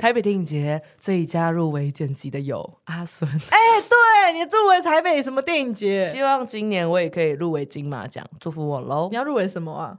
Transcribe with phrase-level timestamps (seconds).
[0.00, 3.58] 台北电影节最佳入围剪辑的有阿孙， 哎，
[3.88, 6.06] 对你入围台北什么电影节？
[6.06, 9.16] 希望今年我也可以入围金马奖，祝福我喽你！
[9.16, 9.98] 要入围什么啊？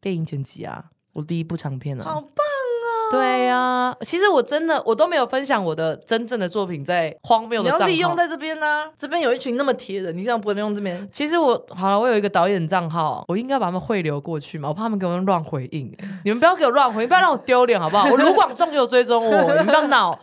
[0.00, 2.04] 电影剪辑啊，我第一部长片啊。
[2.04, 2.57] 好棒啊！
[3.10, 7.92] 对呀、其实我真的我都没有分享我的真正的作品在荒谬你要的账号。
[7.92, 11.08] 利用在这边呢、这边有一群那么铁的，你这样不能用这边。
[11.12, 15.90] 其实我好了，我有一个导演账号，我应该把他们汇流过去嘛，我怕他们给我们乱回应。
[16.24, 18.10] 你们不要给我乱回应，不要让我丢脸好不好？
[18.10, 20.18] 我卢广仲就有追踪我，你们不要闹。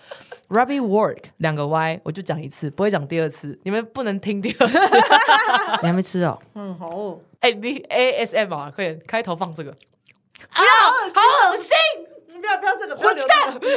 [0.48, 4.78] Ruby Work 两个 Y，我就讲一次，不会讲第二次，你们不能听第二次。
[5.82, 6.40] 你还没吃哦？
[6.54, 7.20] 嗯，好哦。
[7.40, 9.72] 哎、你 ASM 啊，快点开头放这个。
[9.72, 11.74] 不要，好恶心！
[12.46, 13.68] 你不要不要这个，不要留这个。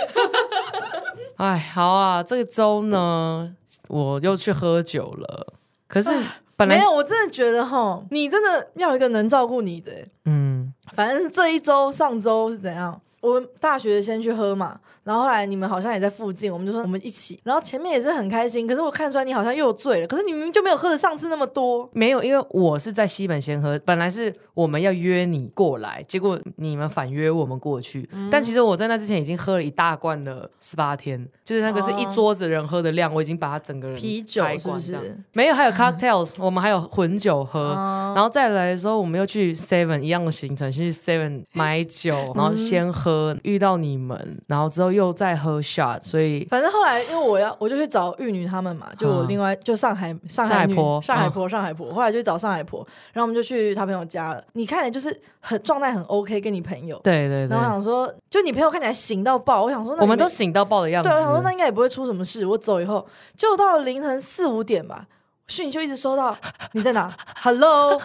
[1.45, 3.55] 哎，好啊，这个周呢，
[3.89, 5.55] 我又去喝酒了。
[5.87, 6.11] 可是
[6.57, 10.07] 本来没有，我真的觉得哈，你真的要一个能照顾你的欸。
[10.27, 13.01] 嗯，反正这一周、上周是怎样？
[13.21, 17.41] 我们大学先去喝嘛，然后后来你们好像也在附近，我们就说我们一起。
[17.45, 21.89] 然后前面也是很开心，可是我看出来你好像又醉了，可是你明明就没有喝的上次那么多。
[21.93, 28.09] 没有，因为我是在西本先喝，本来是我们要约你过来，结果你们反约我们过去。
[28.13, 37.71] 嗯但其实我在那之前已经喝了一大罐的十八天，就是那个是一桌子人喝的量，我已经把它整个人哦啤酒是不是没有，还有 cocktails，我们还有混酒喝。
[37.71, 43.08] 哦然后再来的时候，我们又去 Seven 一样的行程，先去 Seven 买酒，然后先喝，
[43.43, 54.43] 遇到你们，然后之后又再喝 shot，所以反正后来因为我要我就去找玉女他们嘛，就我另外就上海上海婆上海婆上海坡上海坡，后来就去找上海婆，然后我们就去他朋友家了。
[54.53, 56.99] 你看起来就是很状态很 OK，跟你朋友。
[57.03, 61.17] 对对对然后我，想说，就你朋友看起来醒到爆，我想说那我们都醒到爆的样子对，。
[61.17, 62.47] 我想说那应该也不会出什么事。
[62.47, 63.07] 我走以后，
[63.37, 65.07] 就到了凌晨四五点吧，
[65.49, 66.37] 讯就一直收到
[66.73, 67.11] 你在哪
[67.43, 68.01] ？Hello，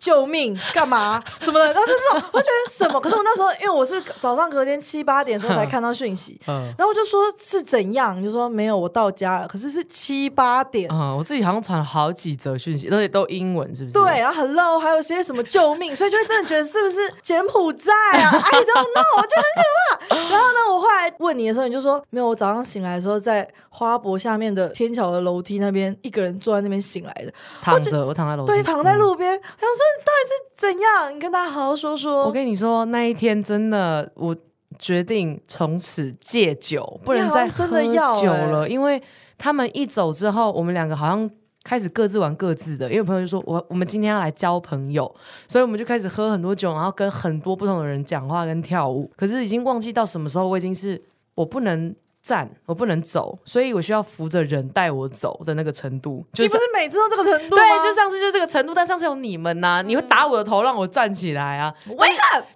[0.00, 1.66] 救命，干嘛什么的？
[1.66, 2.98] 然后就这种，我觉得什么？
[3.00, 8.18] 可是我那时候因为我是早上隔天七八点的时候才看到讯息，嗯然后我就说是怎样？
[8.18, 9.46] 你就说没有，我到家了。
[9.46, 10.90] 可是是七八点。
[10.90, 13.92] 嗯，我自己好像传了好几则讯息，而且都英文，是不是？
[13.92, 20.16] 对，然后 hello，还有些什么救命，所以就会真的觉得是不是柬埔寨啊？I don't know，就很可怕。
[20.30, 29.30] 然后呢，我后来问你的时候，你就说没有，我早上醒来的时候在花博下面的天桥的楼梯那边，一个人坐在那边醒来的，躺着，我躺在楼梯，对，躺在嗯路边。
[29.32, 31.16] 我想说你到底是怎样？
[31.16, 32.24] 你跟大家好好说说。
[32.24, 34.36] 我跟你说，那一天真的，我
[34.78, 39.02] 决定从此戒酒，不能再喝酒欸了，因为
[39.38, 41.28] 他们一走之后，我们两个好像。
[41.64, 45.04] 开始各自玩各自的，因为朋友就说我我们今天要来交朋友，
[45.46, 49.08] 所以我们就开始喝很多酒，然后跟很多不同的人讲话跟跳舞。
[49.16, 51.00] 可是已经忘记到什么时候，我已经是
[51.36, 57.56] 我不能站，我不能走，所以我需要扶着人带我走的那个程度，就是你不是每次都这个程度？
[57.56, 61.74] 对，就上次就是这个程度，但上次有你们呐、你会打我的头让我站起来啊，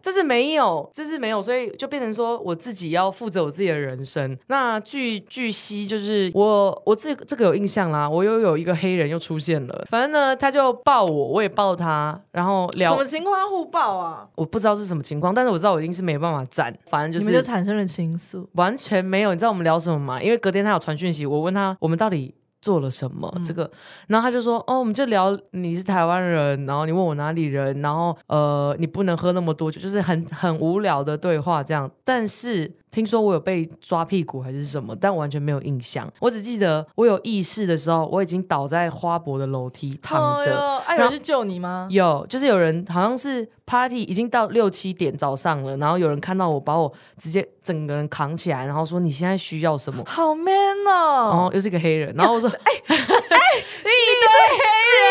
[0.00, 4.38] 这是没有，这是没有，所以就变成说我自己要负责我自己的人生。
[4.46, 14.28] 那据据悉，就是我我这这个有印象啦，我又有一个黑人又出现了，反正呢他就抱我，我也抱他，然后聊什么，情况互抱啊？
[14.36, 18.46] 我不知道是什么情况，但是我知道我一定是没办法站，反正就是你们就产生了情愫。
[18.52, 19.32] 完全没有。
[19.32, 20.22] 你知道我们聊什么嘛？
[20.22, 23.70] 因为隔天他有传讯息，我问他我们到底做了什么、这个，
[24.08, 31.90] 然后他就说哦，我们就聊你是台湾人，然后你问我哪里人，然后呃你不能喝那么多酒，就是很很无聊的对话这样。
[32.04, 40.82] 但是听说我有被抓屁股还是什么，但我完全没有印象，我只记得我有意识的时候，我已经倒在花博的楼梯躺着。
[40.92, 41.86] 有人去救你吗？
[41.90, 50.02] 有，就是有人好像是 party 已经到六七点早上了，然后有人看到我，把我直接整个人扛起来，然后说你现在需要什么？
[50.06, 51.50] 好 man 哦！
[51.50, 52.96] 哦，又是一个黑人，然后我说， 哎、哎，你
[53.36, 54.64] 哎，一堆黑
[54.96, 55.04] 人，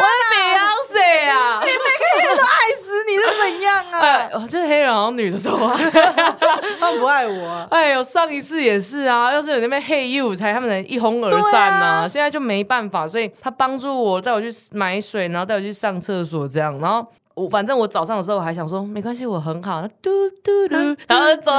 [0.00, 1.78] 我是 Beyonce 啊，爱死你是
[3.50, 3.98] 怎样啊？
[4.00, 5.90] 哎，哦就是黑人好像女的都爱，
[6.80, 7.66] 他们不爱我啊。
[7.70, 17.06] 哎呦，上一次也是啊，要是有那边 Hey You 才他们能一哄而散呐、对啊现在就没办法，所以他帮助我带我去买水，然后带我去上厕所这样，然后。
[17.38, 20.10] 我反正我早上的时候我还想说没关系，我很好，嘟
[20.42, 20.74] 嘟 嘟，
[21.06, 21.52] 然后走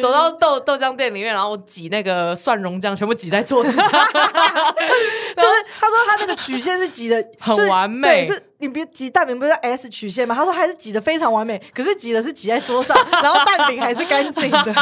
[0.00, 10.34] 走到豆豆浆店里面，然后我挤那个蒜蓉酱，全部挤在桌子上， 就是他说他那个曲线是挤的 很完美对，是你别挤蛋饼不是 S 曲线吗？
[10.34, 14.74] 他说还是挤的非常完美，可是挤的是挤在桌上，然后蛋饼还是干净的。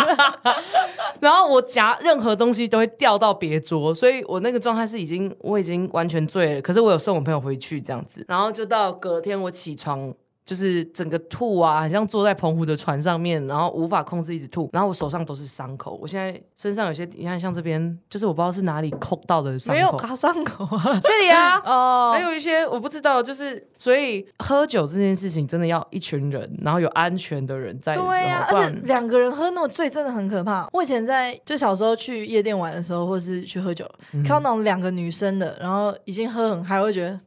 [1.21, 6.63] 然后我夹任何东西都会掉到别桌，所以我那个状态是已经我已经完全醉了。
[6.63, 10.13] 可是我有送我朋友回去这样子，然后就到隔天我起床
[10.45, 21.01] 就是整个吐啊，很像坐在澎湖的船上面，然后无法控制一直吐，然后我手上都是伤口，我现在身上有些，你看像这边，就是我不知道是哪里抠到的伤口，没有卡伤口啊。
[21.05, 30.67] 这里啊， 哦还有一些我不知道，就是所以喝酒这件事情真的要一群人，然后有安全的人在的时候，对呀、而且两个人喝那么醉真的很可怕。
[30.73, 37.21] 我以前在就小时候去夜店玩的时候，或是去喝酒，嗯看到那种两个女生的，然后已经喝很嗨，我会觉得嘖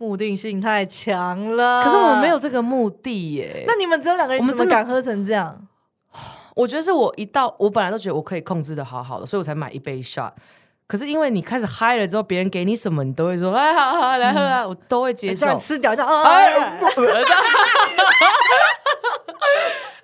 [0.00, 1.84] 目的性太强了。
[1.84, 3.64] 可是我们没有，这个目的耶。
[3.66, 5.68] 那你们只有两个人，我们真的敢喝成这样？
[6.56, 10.32] 我觉得是我一到，我本来都觉得我可以控制的好好的，所以我才买一杯 shot。
[10.86, 16.72] 可是因为你开始嗨了之后，别人给你什么，你都会说哎，好好好来喝啊，我都会接受吃掉，这样哎哎，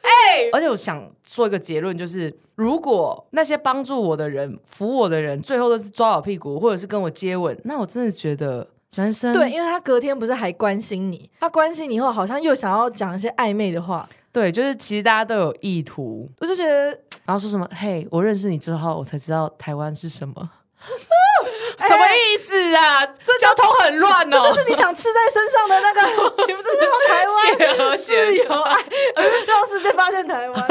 [0.02, 16.90] 哎，而且我想说一个结论，就是如果那些帮助我的人、扶我的人，最后都是抓我屁股，或者是跟我接吻，那我真的觉得男生对，因为他隔天不是还关心你，他关心你以后好像又想要讲一些暧昧的话，对，就是其实大家都有意图，我就觉得
[17.24, 20.50] 然后说什么嘿，我认识你之后，我才知道台湾是什么。
[21.78, 23.04] 什么意思啊？
[23.06, 26.00] 这交通很乱哦，就是你想刺在身上的那个，
[26.46, 27.36] 你不是说台湾
[27.76, 28.74] 锲而自由爱，
[29.46, 30.68] 让世界发现台湾。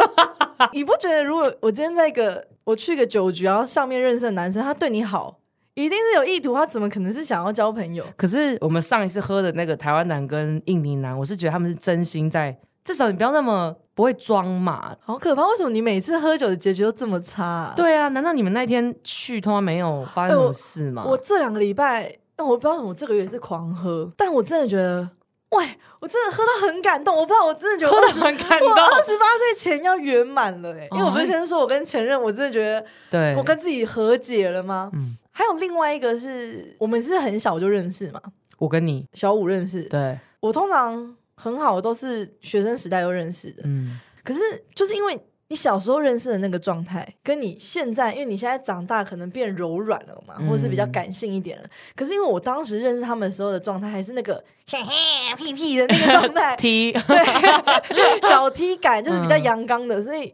[0.71, 5.37] 你不觉得，如果我今天在一个我去一个酒局，然后上面认识的男生，他对你好，
[5.75, 8.03] 一定是有意图，他怎么可能是想要交朋友？
[8.15, 14.95] 可是我们上一次喝的那个台湾男跟印尼男，我是觉得他们是真心在，至少你不要那么不会装嘛。
[15.03, 15.45] 好可怕！
[15.49, 17.73] 为什么你每次喝酒的结局都这么差、啊？
[17.75, 21.03] 对啊，难道你们那天去他妈没有发生什么事吗？
[21.05, 25.09] 我这两个礼拜，但我不知道为什么我这个月是狂喝，但我真的觉得，
[25.49, 25.65] 喂，
[25.99, 27.13] 我真的喝到很感动。
[27.13, 34.89] 我不知道，我真的觉得喝我得很感动我二十八岁前要圆满了、欸，因为我不是哦先说我跟前任，我真的觉得对，我跟自己和解了吗？
[34.93, 38.21] 嗯还有另外一个是我们是很小就认识嘛，
[38.57, 39.05] 我跟你。
[39.13, 39.83] 小五认识。
[39.83, 43.63] 对，我通常很好，都是学生时代就认识的。
[43.65, 44.39] 嗯，可是
[44.73, 50.47] 就是因为你小时候认识的那个状态，跟你现在，因为你现在长大可能变柔软了嘛，嗯。
[50.47, 51.69] 或者是比较感性一点了。
[51.97, 54.41] 可是因为我当时认识他们的时候的状态，还是那个
[54.71, 59.43] 嘿嘿屁屁的那个状态， 踢，对，小 T 感就是比较嗯。
[59.43, 60.33] 阳刚的，所以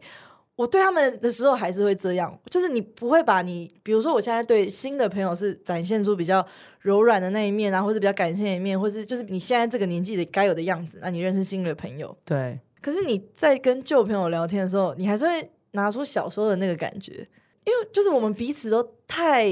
[0.54, 6.46] 我对他们的时候还是会这样，就是你不会把你，比如说我现在对新的朋友是展现出比较
[6.80, 17.26] 柔软的那一面啊，或者比较感性的一面，或是就是你现在这个年纪的该有的样子，那你认识新的朋友，对，可是你在跟旧朋友聊天的时候，你还是会拿出小时候的那个感觉，
[17.64, 19.48] 因为就是我们彼此都太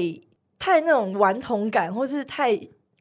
[0.59, 2.51] 太那种顽童感，或是太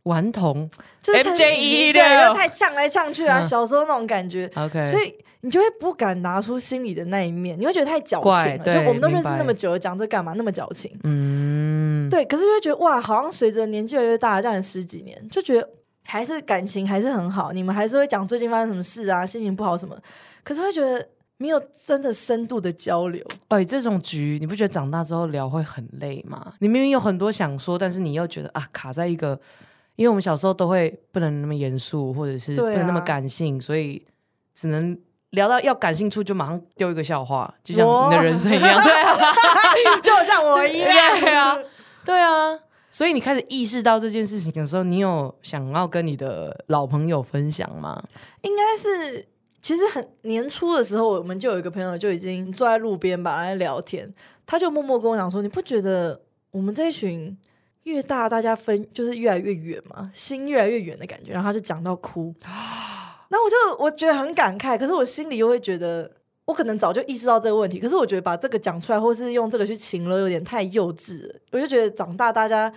[0.05, 0.69] 顽童
[1.03, 3.43] 就是太 MJ1 对，的太呛来呛去啊，嗯。
[3.43, 10.91] 小时候那种感觉，，OK，所以你就会不敢拿出心里的那一面，你会觉得太矫情就我们都认识那么久了，讲这干嘛那么矫情？
[11.05, 15.69] 嗯，对，可是就会觉得哇，好像随着年纪越来越大，这样十几年，就觉得
[16.05, 19.97] 还是感情还是很好，你们还是会讲最近发生什么事啊，心情不好什么，
[20.43, 23.25] 可是会觉得没有真的深度的交流。
[23.49, 26.53] 哎，这种局你不觉得长大之后聊会很累吗？
[26.59, 29.41] 你明明有很多想说，但是你又觉得啊，卡在一个，
[30.01, 34.03] 因为我们小时候都会不能那么严肃，或者是不能那么啊感性，所以
[34.55, 34.99] 只能
[35.33, 39.15] 聊到要感性处就马上丢一个笑话，就像哇你的人生一样， 对啊，
[40.03, 41.59] 就像我一样， 对啊，
[42.07, 42.59] 对啊。
[42.89, 48.03] 所以你开始意识到这件事情的时候，你有想要跟你的老朋友分享吗？
[48.41, 49.27] 应该是。
[49.63, 54.11] 其实很年初的时候，我们就有一个朋友就已经坐在路边吧来聊天，
[54.47, 56.19] 他就默默跟我讲说：“你不觉得
[56.51, 57.37] 我们这一群
[57.85, 62.35] 越大，大家分就是越来越远嘛，心越来越远的感觉？”然后他就讲到哭，
[63.29, 66.11] 然后我就我觉得很感慨，可是我心里又会觉得，
[66.45, 71.35] 我可能早就意识到这个问题，可是我觉得把这个讲出来，或是用这个去情了，有点太幼稚了。
[71.53, 72.69] 我就觉得长大，大家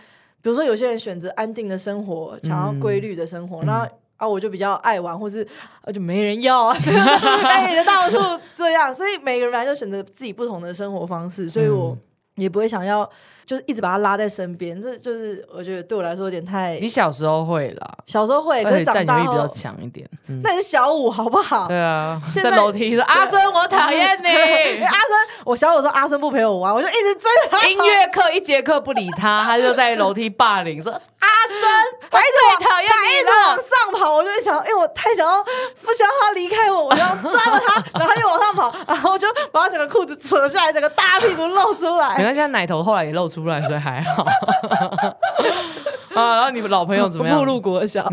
[0.42, 3.88] 比如说有些人选择安定的生活，想要规律的生活，那、
[4.18, 5.46] 啊，我就比较爱玩，或是
[5.82, 6.78] 啊就没人要啊，
[7.50, 12.00] 哎，你就到处这样，所以每个人来就选择自己不同的生活方式，所以我嗯
[12.36, 13.10] 也不会想要
[13.46, 20.10] 就是一直把他拉在身边，这就是我觉得对我来说有点太你小时候会啦，小时候会，可是长大后占有欲比较强一点。
[20.28, 21.68] 嗯，那你是小五好不好？
[21.68, 24.84] 对啊，在在楼梯说阿生，我讨厌哎你。
[24.86, 31.70] 阿生，我小五说阿生不陪我玩，我就一直追着他，音乐课一节课不理他，他就在楼梯霸凌说：“阿生，
[32.12, 33.58] 我还最讨厌他一直往。
[33.58, 42.18] 上跑，我就想，因为、我太想要不想要他离开我，我就要抓着他， 然后又往上跑，然后我就把他整个裤子扯下来，整个大屁股露出”来。
[42.18, 44.24] 你看现在奶头后来也露出来，所以还好。
[46.16, 47.46] 啊，然后你们老朋友怎么样步？
[47.52, 48.08] 入国小，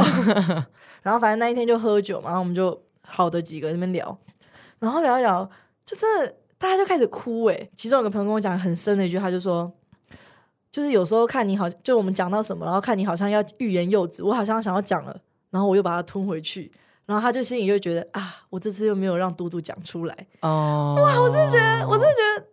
[1.03, 4.19] 然后反正那一天就喝酒嘛，然后我们就好的几个在那边聊，
[4.79, 5.49] 然后聊一聊，
[5.85, 9.71] 就真的大家就开始哭哎、其中有个朋友跟我讲很深的一句，他就说。
[10.73, 15.17] 就是有时候看你好，就我们讲到什么，然后看你好像要欲言又止，我好像想要讲了，
[15.51, 16.71] 然后我又把它吞回去，
[17.07, 22.47] 然后他就心里就会觉得啊，我这次又没有让嘟嘟讲出来，哦，哇，我真的觉得，我真的觉得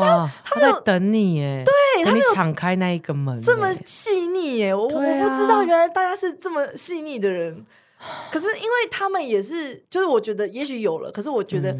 [0.00, 4.74] 哇，他在等你耶，对他们有等你敞开那一个门，这么细腻耶！
[4.74, 7.64] 我、啊我不知道，原来大家是这么细腻的人。
[8.30, 11.76] 可是因为他们也是，就是我觉得也许有了，可是我觉得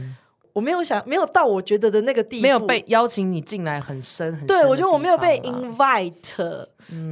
[0.52, 6.34] 我没有想，没有到我觉得的那个地步，嗯没有被邀请你进来很深很深对，我觉得我没有被 invite，、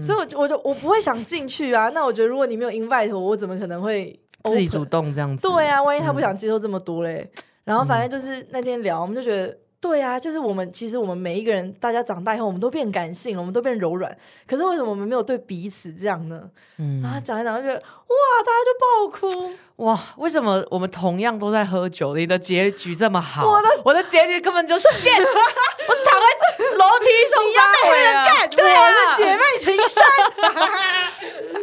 [0.02, 1.88] 所以我就我就我不会想进去啊。
[1.90, 4.68] 那我觉得如果你没有 invite 我，我怎么可能会自己？
[4.68, 7.30] 主动这样子，对啊，万一他嗯不想接受这么多嘞。
[7.64, 9.56] 然后反正就是那天聊，我们就觉得。
[9.80, 14.16] 对啊，就是我们其实我们每一个人，大家长大以后，我们都变感性了，我们都变柔软。
[14.46, 16.42] 可是为什么我们没有对彼此这样呢？
[16.78, 19.54] 嗯然后讲一讲就觉得哇，大家就爆哭。
[19.76, 23.48] 哇，为什么我们同样都在喝酒，你的结局这么好？
[23.48, 26.26] 我的我的结局根本就现，我躺在
[26.74, 28.24] 楼梯上 杀回啊！
[28.50, 28.77] 对啊，啊，是姐妹情深，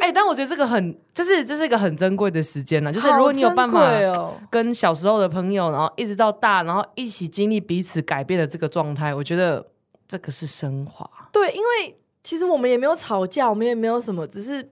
[0.05, 2.93] 哎、但我觉得这个很，就是这是一个很珍贵的时间了。
[2.93, 3.89] 就是如果你有办法
[4.51, 9.65] 跟小时候的朋友，然后一直到大，然后一起经历彼此改变的这个状态，我觉得
[10.07, 11.09] 这个是升华。
[11.31, 14.69] 对，因为其实我们也没有吵架，我们也没有什么，只是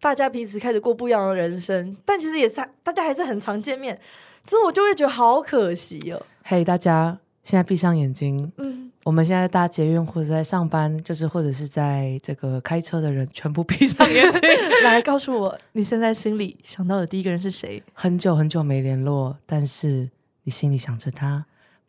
[0.00, 1.96] 大家彼此开始过不一样的人生。
[2.04, 3.98] 但其实也是大家还是很常见面，
[4.44, 6.20] 之后我就会觉得好可惜哦。
[6.42, 14.40] 嘿、大家现在闭上眼睛，嗯，我们现在搭捷运或者在上班，就是或者是在这个开车的人，全部闭上眼睛。
[14.82, 17.82] 来告诉我，你现在心里想到的第一个人是谁？
[17.92, 20.08] 很久很久没联络，但是
[20.44, 21.44] 你心里想着他，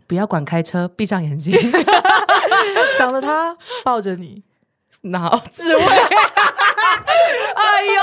[0.05, 1.55] 不要管开车，闭上眼睛，
[2.99, 4.43] 想着他抱着你，
[5.03, 5.81] 脑自慰。
[7.55, 8.01] 哎呦，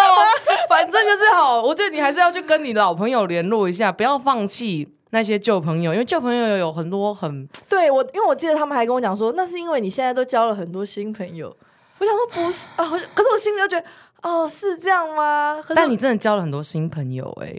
[0.71, 11.54] 反正就是好，我觉得你还是要去跟你老朋友联络一下，不要放弃那些旧朋友，因为旧朋友有很多很对我，因为我记得他们还跟我讲说，那是因为你现在都交了很多新朋友。
[11.99, 13.87] 我想说不是啊，可是我心里就觉得，
[14.23, 15.62] 哦，是这样吗？
[15.75, 17.54] 但你真的交了很多新朋友哎、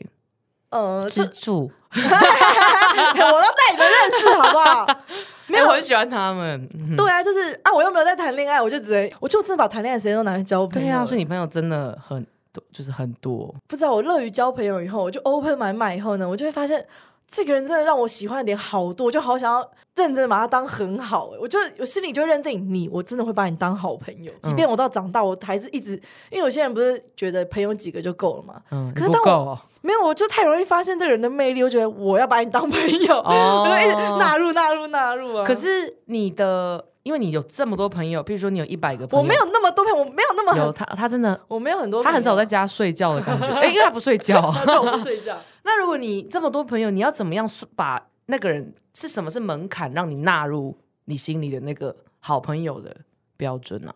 [0.71, 4.85] 呃，支这柱， 我都带你们认识好不好？
[5.47, 6.67] 没有，我很喜欢他们。
[6.73, 10.87] 嗯对啊，就是啊，我又没有在谈恋爱，我就只能，我就真的把谈恋爱时间都拿去交朋友。
[10.87, 13.53] 对啊，所以你朋友真的很多，就是很多。
[13.67, 16.83] 不知道我乐于交朋友以后，我就 open 买买以后呢，我就会发现
[17.27, 19.61] 这个人真的让我喜欢的点好多，我就好想要
[19.95, 21.37] 认真的把他当很好、欸。
[21.39, 25.93] 我就我心里就认定你，我真的会把你当好朋友，即便我到长大，我还是一直，
[26.29, 29.31] 因为有些人不是觉得朋友几个就够了嘛，嗯，可是当我够。
[29.31, 33.65] 哦没有，我就太容易发现这个人的魅力，我觉得我要把你当朋友，哦。
[33.67, 35.45] 我就一直纳入纳入纳入啊。
[35.45, 44.51] 可是你的，因为你有这么多朋友，比如说你有一百个朋友，我没有那么多朋友，我没有那么，有他，他真的 我没有很多朋友，他很少在家睡觉的感觉，哎、 因为他不睡觉。
[44.65, 45.37] 对，我不睡觉。
[45.63, 52.95] 那如果你这么多朋友，你要怎么样把那个人是什么是门槛，让你纳入你心里的那个好朋友的
[53.35, 53.93] 标准啊？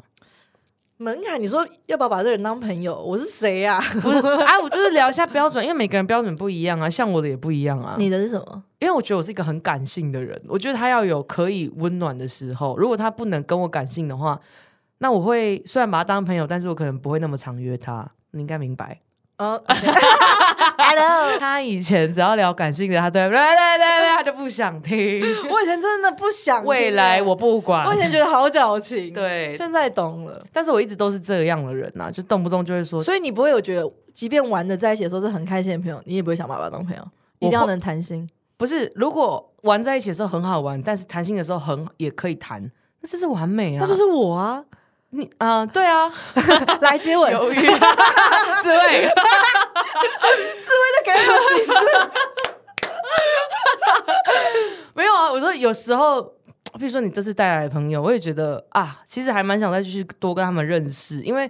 [0.97, 2.99] 门槛，你说要不要把这个人当朋友？
[2.99, 7.95] 我是谁呀、不是啊，我就是聊一下标准，因为每个人标准不一样啊，像我的也不一样啊。
[7.99, 8.63] 你的是什么？
[8.79, 12.75] 因为我觉得我是一个很感性的人，我觉得他要有可以温暖的时候。
[12.77, 14.39] 如果他不能跟我感性的话，
[14.97, 18.09] 那我会虽然把他当朋友，但是我可能不会那么常约他。
[18.31, 18.99] 你应该明白。
[19.37, 25.21] 哦， Hello， 他以前只要聊感性的，他对对对对对，他就不想听。
[25.51, 27.97] 我以前真的不想听未来欸我不管我以。
[27.97, 30.43] 前觉得好矫情，，对，现在懂了。
[30.51, 37.07] 但是我一直都是这样的人呐、啊，就动不动就会说，所以你不会有觉得，即便玩的在一起的时候是很开心的朋友，你也不会想把他当朋友，
[37.39, 38.27] 一定要能谈心。
[38.57, 42.59] 不是，如果玩在一起的时候很好玩，但是谈心的时候很也可以谈，
[43.01, 43.79] 那这是完美啊。
[43.81, 44.63] 那就是我啊，
[45.11, 46.11] 你啊、对啊，
[46.81, 47.55] 来接吻，犹豫，
[48.61, 49.09] 自慰。
[51.05, 51.17] 给我
[51.55, 51.71] 几次
[54.93, 56.21] 没有啊，我说有时候，
[56.77, 61.49] 比如说你这次带来的朋友，我也觉得啊，其实还蛮想再继续多跟他们认识，因为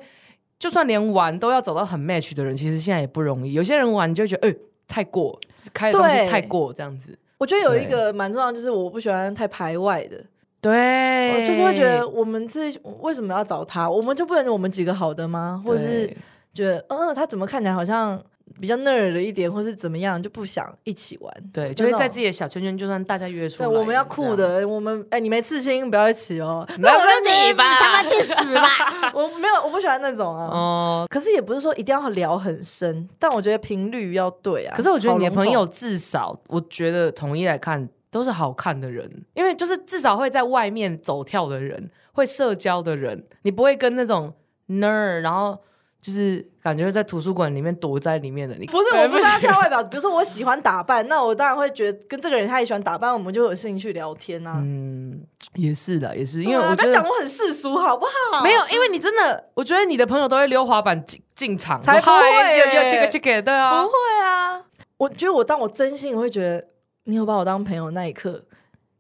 [0.59, 3.53] 就算连玩都要找到很 match 的人，其实现在也不容易。
[3.53, 4.55] 有些人玩你就会觉得，哎、
[4.87, 7.17] 太过，就是开的东西太过这样子。
[7.39, 10.23] 我觉得有一个蛮重要，就是我不喜欢太排外的，
[10.59, 12.71] 对，我就是会觉得我们这
[13.01, 13.89] 为什么要找他？
[13.89, 15.61] 我们就不能我们几个好的吗？
[15.65, 16.17] 或者是对
[16.53, 18.19] 觉得，嗯，他怎么看起来好像
[18.59, 21.31] 比较 nerd 了一点，或是怎么样，就不想一起玩。
[21.53, 22.25] 对，就会在自己。
[22.25, 26.67] 的小圈圈，就算大家约出对，来，我们要酷的，我们哎、你没刺青，不要一起哦。
[26.79, 27.63] 那不是你吧？
[27.79, 29.11] 他妈去死吧！
[29.13, 30.45] 我没有，我不喜欢那种啊。
[30.47, 31.07] 哦。
[31.09, 34.75] 可是也不是说一定要聊很深，但我觉得频率要对啊。
[34.75, 44.33] 可是我觉得你的朋友至少，我觉得统一来看都是好看的人，因为就是至少会在外面走跳的人，会社交的人，你不会跟那种
[44.69, 45.57] nerd，然后
[46.01, 48.65] 就是感觉在图书馆里面躲在里面的你。
[48.67, 49.83] 不是，我不是要挑外表。
[49.83, 54.53] 比如说我喜欢打扮，那我当然会觉得跟这个人他也喜欢打扮，我们就有兴趣聊天啊。
[54.57, 55.21] 嗯，
[55.55, 58.43] 也是的，也是，因为我觉得他讲我很世俗，好不好？
[58.43, 64.63] 没有，因为你真的，我觉得你的朋友都会溜滑板进进场，才不会有有耶这个这个，对啊不，会啊。
[64.97, 66.65] 我觉得我当我真心我会觉得
[67.07, 68.43] 你有把我当朋友那一刻，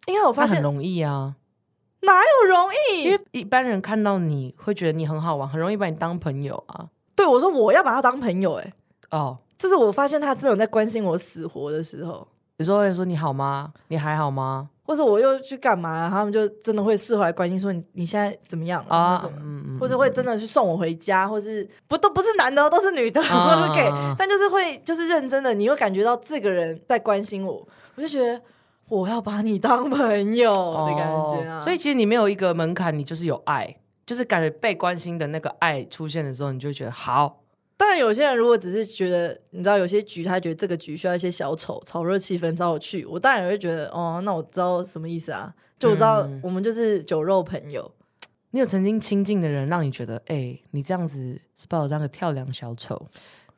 [0.05, 1.35] 因为我发现很容易啊，
[2.01, 3.03] 哪有容易？
[3.03, 6.87] 因为一般人看到你会觉得你很好玩，很容易把你当朋友啊。
[7.15, 8.61] 对我说我要把他当朋友、欸，
[9.09, 12.25] 哎，哦，这是我发现他真的在关心我死活的时候。
[12.57, 13.71] 有时候会说你好吗？
[13.89, 14.69] 你还好吗？
[14.83, 19.29] 或者我又去干嘛，他们就真的会事后来关心说你你现在怎么样了、啊
[19.79, 28.41] 或者会真的去送我回家，或是不都不是男的哦，都是女的，啊 或是 gay，、但就是会就是认真的，你会感觉到这个人在关心我，我就觉得
[28.87, 31.57] 我要把你当朋友的感觉啊。
[31.57, 33.75] 哦所以其实你没有一个门槛，你就是有爱，
[34.05, 37.43] 就是感觉被关心的那个爱出现的时候，你就会觉得好。
[37.75, 47.91] 当然有些人如果只是觉得，你知道有些局他觉得这个局需要一些小丑炒热气氛，找我去，我当然也会觉得哦，那我知道什么意思啊，就我知道嗯我们就是酒肉朋友。
[48.51, 53.05] 你有曾经亲近的人，让你觉得，哎、你这样子是把我当个跳梁小丑，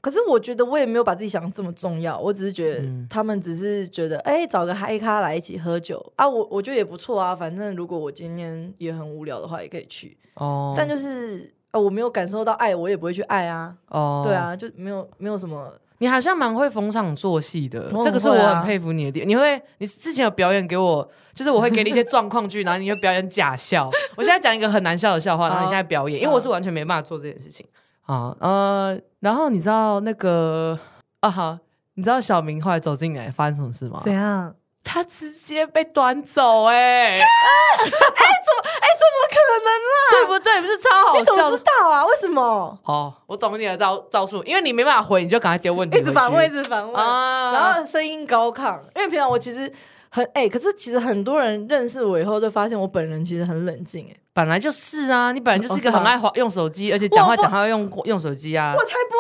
[0.01, 7.35] 可是我觉得我也没有把自己想的这么重要，我只是觉得嗯他们只是觉得，哎、找个嗨咖来一起喝酒啊，我我觉得也不错啊。
[7.35, 10.17] 反正如果我今天也很无聊的话，也可以去。
[10.35, 13.75] 哦，但就是呃，我没有感受到爱，我也不会去爱啊。
[13.89, 15.73] 哦，对，啊，就没有没有什么。
[16.01, 19.27] 你好像蛮会逢场作戏的，这个是我很佩服你的点。
[19.27, 23.91] 你会，你之前有表演给我，就是我会给你一些状况剧，然后你会表演假笑。
[24.15, 27.65] 我现在讲一个很难笑的笑话，然后你现在表演，因为我是完全没办法做这件事情
[28.13, 28.35] 啊。
[28.39, 30.77] 呃，然后你知道那个
[31.19, 31.59] 啊哈，
[31.93, 34.01] 你知道小明后来走进来发生什么事吗？
[34.03, 34.53] 怎样？
[34.81, 39.35] 他直接被端走、 哎，哎怎么哎怎么可
[39.65, 40.09] 能啦？
[40.11, 40.61] 对不对？
[40.61, 42.05] 不是超好笑你怎么知道啊？
[42.05, 42.79] 为什么？
[42.85, 43.13] 哦。
[43.27, 48.79] 我懂你的招招数，因为你没办法回，你就赶快丢问题，一直反问，一直反问，啊然后声音高亢。
[48.95, 49.71] 因为平常我其实
[50.09, 58.73] 很哎、可是其实很多人认识我以后，就发现我本人其实很冷静哎、本来就是啊，你本来就是一个很爱滑用手机，而且讲话讲话要用用手机啊。
[58.73, 59.15] 我才不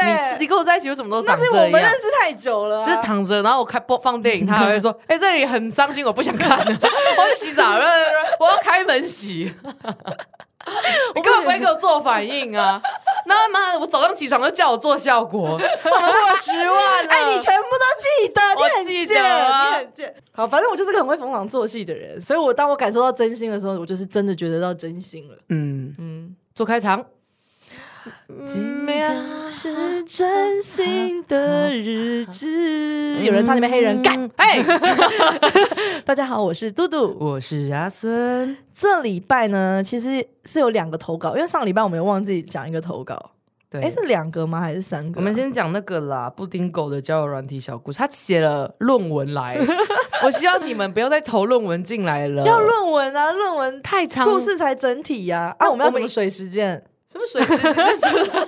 [0.00, 0.12] 是嘞！
[0.12, 1.90] 你是你跟我在一起，我怎么都长这那是我们认？
[1.90, 7.84] 识太久了、啊，就是躺着，然后我开播放电影，他还会说：“哎、这里很伤心，我不想看了，我去洗澡了，
[8.38, 9.52] 我要开门洗。”
[11.14, 12.80] 你根本不会给我做反应啊！
[13.26, 17.12] 那妈，我早上起床就叫我做效果，我们破十万了。
[17.12, 20.14] 哎，你全部都记得，我你很记，得啊你很贱。
[20.32, 25.36] 好，反正我就是个很会逢场作戏的人，所以我当我感受到真心的时候，我就是真的觉得到真心了。
[25.48, 27.04] 嗯，嗯，做开场。
[28.46, 32.46] 今天是真心的日子。
[33.22, 34.62] 有人唱那边黑人干，哎，
[36.04, 37.16] 大家好，我是嘟嘟。
[37.20, 38.56] 我是阿孙。
[38.74, 43.32] 这礼拜呢，其实是有两个投稿，因为上礼拜我们有忘记讲一个投稿。
[43.68, 44.60] 对，哎，是两个吗？
[44.60, 45.18] 还是三个啊？
[45.18, 49.56] 我们先讲那个啦，布丁狗的交友软体小故事，他写了论文来，
[50.24, 55.56] 我希望你们不要再投论文进来了，要论文啊，论文太长，故事才整体呀、啊。
[55.60, 56.82] 那我们要怎么水时间？
[57.10, 57.74] 什么水时间，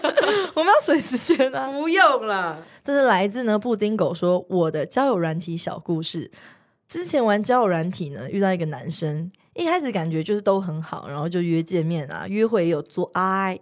[0.54, 1.68] 我们要水时间啊！
[1.68, 2.56] 不用啦。
[2.84, 6.30] 这是来自呢布丁狗说我的交友软体小故事。
[6.86, 13.58] 之前玩交友软体呢，遇到一个男生，一开始感觉就是都很好，然后就约见面啊，约会也有做爱。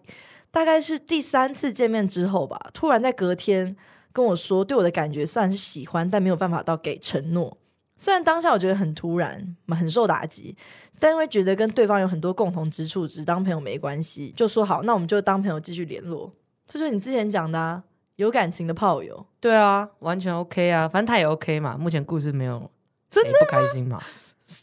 [0.50, 3.74] 大概是第三次见面之后吧，突然在隔天
[4.12, 7.56] 跟我说，对我的感觉虽然是喜欢，但没有办法到给承诺。
[7.96, 10.56] 虽然当下我觉得很突然，很受打击，
[11.00, 16.30] 但因为觉得跟对方有很多共同之处，只当朋友没关系，就说好，那我们就当朋友继续联络。
[16.68, 17.82] 这就是你之前讲的、啊、
[18.16, 19.26] 有感情的炮友。
[19.40, 21.76] 对啊，完全 OK 啊，反正他也 OK 嘛。
[21.76, 22.70] 目前故事没有
[23.10, 24.00] 真的不开心嘛，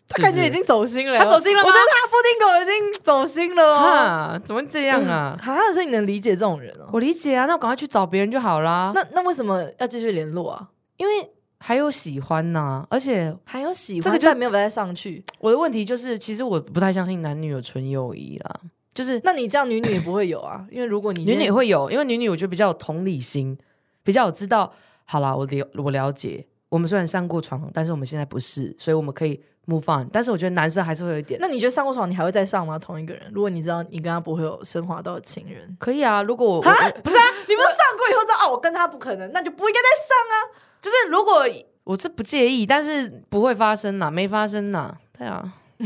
[0.08, 3.80] 他感觉已经走心了，他走心了吗我觉得他布丁狗已经走心了哦。
[3.80, 5.36] 哈，怎么会这样啊？
[5.42, 6.90] 哈，所以你能理解这种人哦？
[6.94, 8.92] 我理解啊，那我赶快去找别人就好啦。
[8.94, 10.70] 那那为什么要继续联络啊？
[10.98, 15.24] 因为还有喜欢呐、而且还有喜欢，这个就但没有再上去。
[15.40, 18.60] 我的问题就是，其实我不太相信男女有纯友谊啦，
[18.94, 20.66] 就是那你这样女女也不会有啊？
[20.72, 23.58] 因为如果你女女会有，因为女女我觉得比较有同理心，
[24.04, 24.72] 比较有知道，
[25.06, 30.08] 好啦，我了我了解，我们虽然上过床，但是我们现在不是，所以我们可以 move on。
[30.14, 32.78] 但是我觉得男生还是会有一点，那你觉得上过床你还会再上吗？
[32.78, 36.22] 同一个人，如果你知道你跟他不会有升华到情人，可以啊。
[36.22, 40.64] 如果我哈我不是啊，你不是上过以后知道哦，我跟他不可能，那就不应该再上啊。
[40.82, 41.46] 就是如果
[41.84, 45.54] 我是不介意，但是不会发生呐，没发生呐，对啊。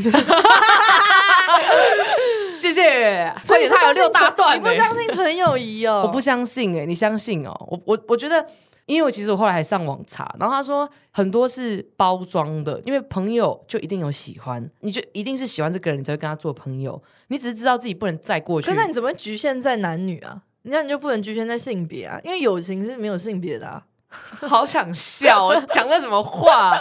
[2.59, 6.03] 谢谢，所以他有六大段、欸，你不相信纯友谊哦？
[6.05, 7.53] 我不相信哎、你相信哦？
[7.69, 8.45] 我我我觉得，
[8.85, 17.01] 因为我其实我后来还上网查，然后他说很多是包装的，因为朋友就一定有喜欢，你就一定是喜欢这个人，你才会跟他做朋友。
[17.27, 20.41] 你只是知道自己不能再过去可，那你怎么局限在男女啊？
[20.63, 22.19] 那你就不能局限在性别啊？
[22.23, 23.83] 因为友情是没有性别的啊。
[24.47, 26.71] 好想笑哦，讲的什么话？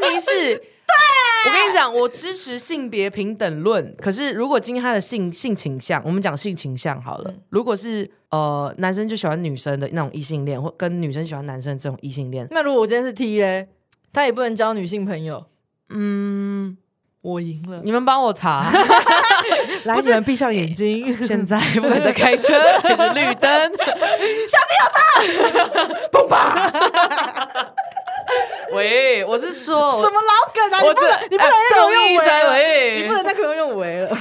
[0.00, 0.64] 问题是，对
[1.46, 3.94] 我跟你讲，我支持性别平等论。
[4.00, 12.46] 可是如果今天他的性性倾向，我们讲性倾向好了，如果是呃，男生就喜欢女生的那种异性恋，或跟女生喜欢男生这种异性恋。
[12.50, 13.68] 那如果我今天是 T 嘞，
[14.12, 15.46] 他也不能交女性朋友，
[15.90, 16.76] 嗯，
[17.24, 17.80] 我赢了。
[17.82, 18.70] 你们帮我查，
[19.84, 21.10] 来，你们闭上眼睛。
[21.22, 23.50] 现在不能再开车，还是绿灯，
[24.46, 26.70] 小心有车， 砰吧！
[28.72, 30.82] 喂，我是说，什么老梗啊？
[30.82, 34.18] 你不能，你不能再给我用围你不能再给我用围了。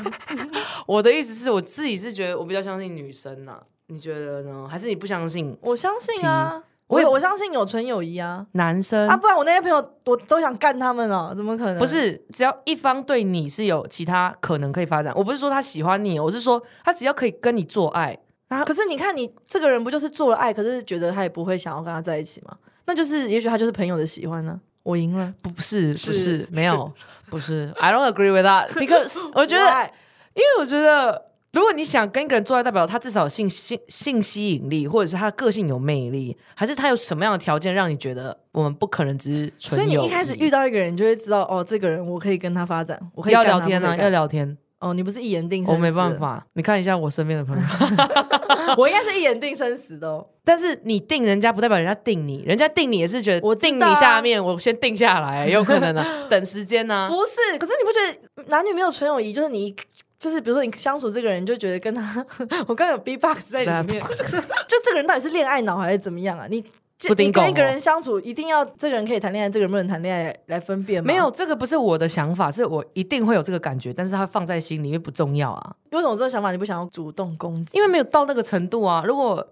[0.88, 4.66] 我的意思是我自己是觉得我比较相信女生呐、你觉得呢？
[4.72, 8.46] 还是你不相信我相信啊，我我有我相信有纯友谊啊。
[8.54, 9.08] 男生？
[9.08, 11.80] 啊，不然我那些朋友我都想干他们哦，怎么可能？
[11.80, 18.18] 不，是，只要一方对你是有其他可能可以发展，我不是说他喜欢你，我是说他只要可以跟你做爱，
[18.66, 22.56] 可是你看你这个人不就是做了爱，可是觉得他也不会想要跟他在一起吗？
[22.86, 24.60] 那就是也许他就是朋友的喜欢呢。
[24.84, 26.92] 我赢了，不不是是不是没有
[27.30, 29.90] 不是，I don't agree with that because 我觉得，Why？
[30.34, 31.33] 因为我觉得。
[31.54, 46.44] 如果你想跟一个人做爱，代表他至少有性性性吸引力，或者是他的个性有魅力，还是他有什么样的条件让你觉得我们不可能只是纯所以你一开始遇到一个人，你就会知道哦，这个人我可以跟他发展，我可以要聊天啊，要聊天，哦，你不是一言定生死，我没办，法。
[46.54, 47.64] 你看一下我身边的朋友，
[48.76, 50.28] 我应该是一眼定生死的哦。
[50.44, 59.76] 但是你定人家不代表人家定你，人家定你也是觉得我定你下面，我先定下来，有可能啊，等时间呢、不是，可是你不觉得男女没有纯友谊，就是你。
[60.24, 62.26] 就是比如说你相处这个人，就觉得跟他，
[62.66, 64.02] 我刚刚有 B box 在里面，
[64.66, 66.48] 就这个人到底是恋爱脑还是怎么样啊？
[66.50, 66.62] 你
[67.10, 71.08] 布丁狗哦你跟一个人相处，一定要这个人可以谈恋爱，这个人不能谈恋爱来分辨吗？
[71.08, 77.78] 没有，这个不是我的想法，是我一定会有这个感觉，但是他放在心里面不重要啊，为什么这个想法你不想要主动攻击？
[77.78, 79.04] 因为没有到那个程度啊。
[79.06, 79.46] 如果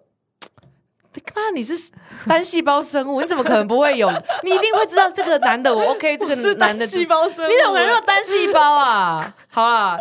[1.35, 1.91] 妈你是
[2.27, 4.09] 单细胞生物，你怎么可能不会有？
[4.43, 9.33] 你一定会知道这个男的我 OK，这个是男的 单细胞生物，你怎么可能有单细胞啊？
[9.49, 9.99] 好啦，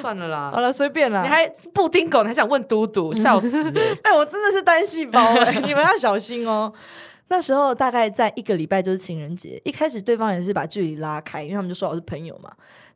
[0.00, 0.60] 算了啦好。
[0.60, 1.22] 了，随便啦。
[1.22, 3.98] 你还布丁狗，你还想问嘟嘟，笑死、欸！
[4.04, 6.72] 哎、我真的是单细胞哎、你们要小心哦。
[7.28, 12.50] 那时候大概在一个礼拜就是情人节，一开始对方也是把距离拉开，因为他们就说我是朋友嘛。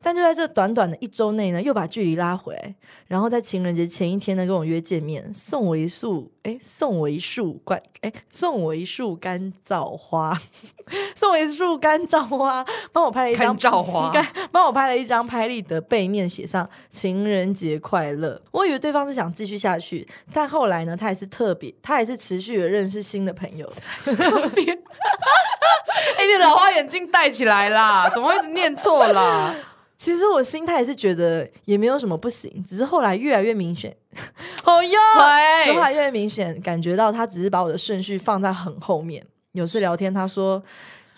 [0.06, 2.72] 但就在这短短的一周内呢，又把距离拉回来，
[3.08, 10.32] 然后在情人节前一天呢跟我约见面，送我一束哎，送我一束干哎，送我一束干燥花，
[11.16, 18.40] 送我一束干燥花，帮我拍了一张干燥花 干帮我拍了一张拍立得，背面写上“情人节快乐”。
[18.54, 23.68] 我以为对方是想继续下去，但后来呢，他还是特别，他还是持续的认识新的朋友。
[24.06, 24.72] 特别。
[24.72, 29.52] 哎、你老花眼镜戴起来啦，怎么会一直念错啦？
[29.96, 33.96] 其实我心态是觉得也没有什么不行，只是后来越来越明显。
[34.62, 39.24] 好 哟， 后喂，来越来越明显，感觉到他只是把我的顺序放在很后面。
[39.52, 40.62] 有次聊天，他说。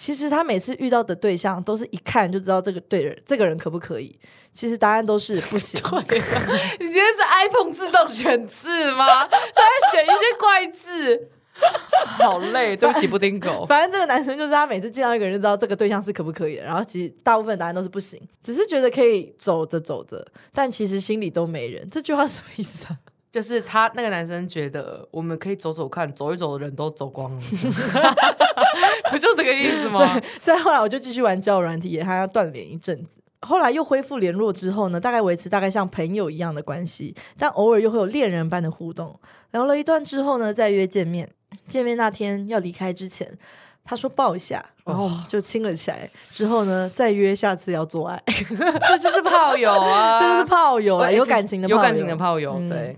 [0.01, 4.17] 其实他每次遇到的对象都是一看就知道这个对人，这个人可不可以？
[4.53, 5.81] 其实答案都是不行。
[6.07, 6.43] 对啊，
[6.79, 9.25] 你今天是 iPhone 自动选字吗？
[9.27, 11.31] 都在选一些怪字，
[12.19, 12.77] 好累。
[12.77, 13.65] 对不起，布丁狗。
[13.69, 21.89] 反正这个男生就是他每次见到一个人就知道这个对象是可不可以的，然后其实大部分答案都是不行，只是觉得可以走着走着，但其实心里都没人。
[21.91, 22.99] 这句话什么意思啊？
[23.31, 27.43] 就是他那个男生觉得我们可以走走看，走一走的人都走光了，
[29.13, 30.19] 不就这个意思吗？
[30.41, 33.19] 再后来我就继续玩交友软体，也和他断联一阵子。
[33.43, 39.15] 后来又恢复联络之后呢，大概维持大概像朋友一样的关系，但偶尔又会有恋人般的互动。
[39.53, 41.29] 聊了一段之后呢，再约见面。
[41.67, 43.31] 见面那天要离开之前，
[43.85, 46.11] 他说抱一下，然后就亲了起来。
[46.31, 48.23] 之后呢，再约下次要做爱，
[48.89, 51.77] 这就是炮友啊， 这就是炮友有感情的炮友。
[51.77, 52.69] 有感情的炮友，嗯。
[52.69, 52.97] 对。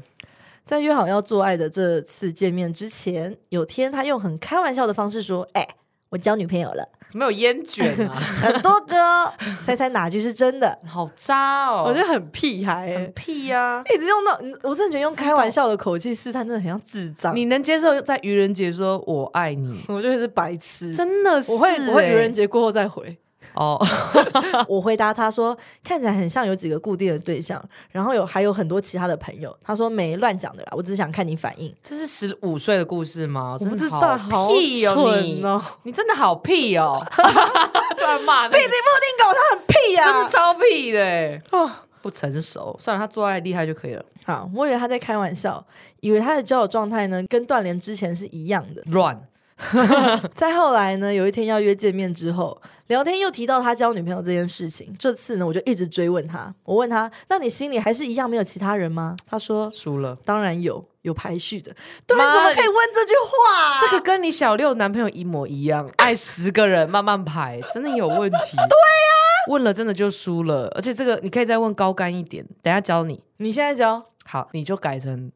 [0.62, 5.66] 在约好要做爱的这次见面之前，有天他用很开玩笑的方式说：“哎、
[6.10, 8.14] 我交女朋友了，怎么有烟卷啊？
[8.42, 9.32] 很多歌，
[9.64, 11.84] 猜猜哪句是真的？”好渣哦！
[11.86, 14.32] 我觉得很屁孩、很欸，屁呀、一直用到，
[14.68, 17.34] 我真的觉得用开玩笑的口气试探，真的很像智障。
[17.34, 19.80] 你能接受在愚人节说我爱你？
[19.88, 23.16] 我觉得是白痴，真的是、我会我会愚人节节过后再回。
[23.54, 23.78] 哦，
[24.68, 29.56] 我回答他说，看起来很像有几个固定的对象，然后有还有很多其他的朋友。
[29.62, 31.74] 他说没乱讲的啦，我只是想看你反应。
[31.82, 33.56] 这是十五岁的故事吗？
[33.60, 35.42] 我不知道，好屁哦你！
[35.84, 37.04] 你真的好屁哦！
[37.10, 41.70] 突然骂那个，屁你布丁狗，他很屁呀、真的超屁的欸，哦
[42.02, 42.74] 不成熟。
[42.80, 44.02] 算了，他做爱厉害就可以了。
[44.24, 45.62] 好，我以为他在开玩笑，
[46.00, 48.82] 以为他的交友状态呢跟断联之前是一样的。
[48.86, 49.20] 乱，
[50.34, 54.94] 再后来呢，有一天要约见面之后，聊天又提到他交女朋友这件事情。
[54.98, 60.16] 这次呢，我就一直追问他，我问他：“那你心里还是一样没有其他人吗？”他说输了。
[60.24, 61.74] ：“当然有，有排序的。”
[62.06, 63.80] 对，妈怎么可以问这句话？
[63.80, 68.38] 这个跟你小六男朋友一模一样，爱十个人慢慢排，真的有问题。
[68.56, 69.10] 对呀、
[69.48, 73.20] 问了真的就输了，而且这个你可以再问高干一点，等下教你。
[73.36, 75.30] 你现在教好，你就改成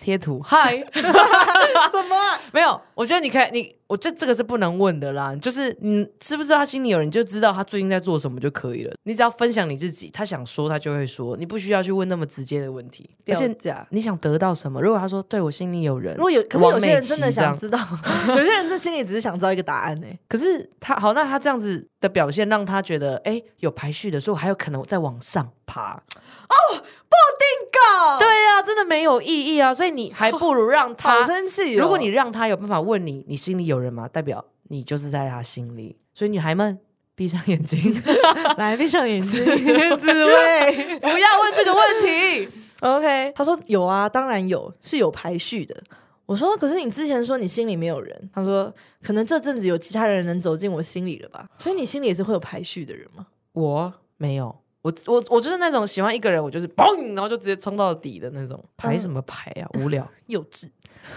[0.00, 2.40] 贴图，嗨， 什么啊？
[2.52, 8.92] 没有，我觉得你可以，你我觉得这个是不能问的啦，就是你知不知道他心里有人，你就知道他最近在做什么就可以了。
[9.04, 13.54] 你只要分享你自己，他想说他就会说，你不需要去问那么直接的问题，而且。
[13.90, 14.80] 你想得到什么？
[14.80, 17.78] 如果他说对我心里有人，如果有，可是有些人真的想知道，
[18.28, 25.92] 有些人这心里只是想知道一个答案呢、 可是他好，那他这样子的表现让他觉得，哎，有排序的，所以我还有可能再往上爬。
[25.94, 27.16] 哦，不
[28.18, 31.82] 对啊，真的没有意义啊，所以你还不如让他好生气、哦。
[31.82, 34.06] 如果你让他有办法问你，你心里有人吗？
[34.08, 35.96] 代表你就是在他心里。
[36.14, 36.78] 所以女孩们
[37.14, 37.80] 闭上眼睛，
[38.56, 39.44] 来闭上眼睛，
[39.98, 40.98] 紫薇。
[41.00, 42.48] 不要问这个问题。
[42.80, 45.74] OK，他说有啊，当然有，是有排序的。
[46.26, 48.72] 我说，可是你之前说你心里没有人，他说
[49.02, 51.48] 可能这阵子有其他人能走进我心里了吧？
[51.56, 53.26] 所以你心里也是会有排序的人吗？
[53.52, 54.54] 我没有，
[54.86, 58.64] 我我我就是那种喜欢一个人，我就是嘣，然后就直接冲到底的那种。
[58.76, 59.68] 排什么排啊？
[59.80, 60.08] 无聊。
[60.26, 60.68] 幼稚。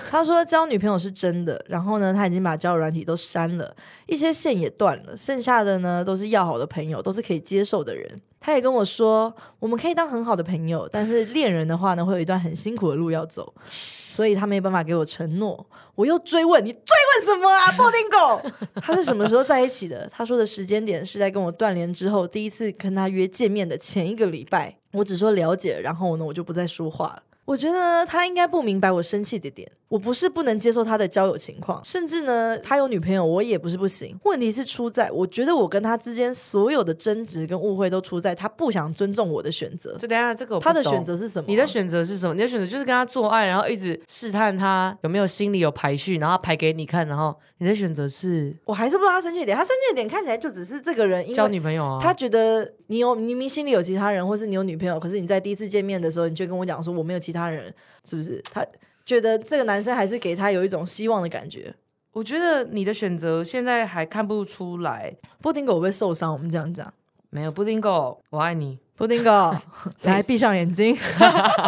[0.10, 3.76] 他说交女朋友是真的，然后呢，他已经把交友软体都删了，
[4.10, 8.19] 一些线也断了，剩下的呢都是要好的朋友，都是可以接受的人。
[8.41, 13.54] 他也跟我说，我们可以当很好的朋友，但是恋人的话呢，会有一段很辛苦的路要走，
[14.08, 15.65] 所以他没办法给我承诺。
[15.95, 18.52] 我又追问你追问什么啊，布丁狗？
[18.82, 20.10] 他是什么时候在一起的？
[20.10, 24.78] 他说的时间点是在跟我断联之后，第一次跟他约见面的前一个礼拜。
[24.93, 27.24] 我只说了解，然后呢，我就不再说话了。
[27.43, 29.69] 我觉得他应该不明白我生气的点。
[29.89, 34.15] 我不是不能接受他的交友情况，甚至呢，他有女朋友，我也不是不行。
[34.23, 39.97] 问题是出在，我觉得我跟他之间所有的争执跟误会都出在他不想尊重我的选择。
[39.97, 41.45] 就等下这个我他的选择是什么？
[41.49, 42.36] 你的选择是什么？
[42.36, 49.58] 你的选择就是跟他做爱，然后一直试探他有没有心里有排序，然后排给你看，然后你的选择是我还是不知道他生气点。
[49.58, 51.99] 他生气点看起来就只是这个人因交女朋友啊。
[51.99, 57.73] 他觉得你有明明心里有其他人，或是你有女朋友，可是你在第一次见面的时候，你却跟我讲说我没有其他人，
[58.08, 58.39] 是不是？
[58.54, 58.63] 他
[59.10, 61.74] 觉得这个男生还是给他有一种希望的感觉。
[62.12, 65.12] 我觉得你的选择现在还看不出来。
[65.41, 66.32] 布丁狗会不会受伤？
[66.32, 66.93] 我们这样讲。
[67.32, 68.78] 没有布丁狗，我爱你。
[68.95, 69.56] 布丁狗，
[70.04, 70.95] 来闭上眼睛，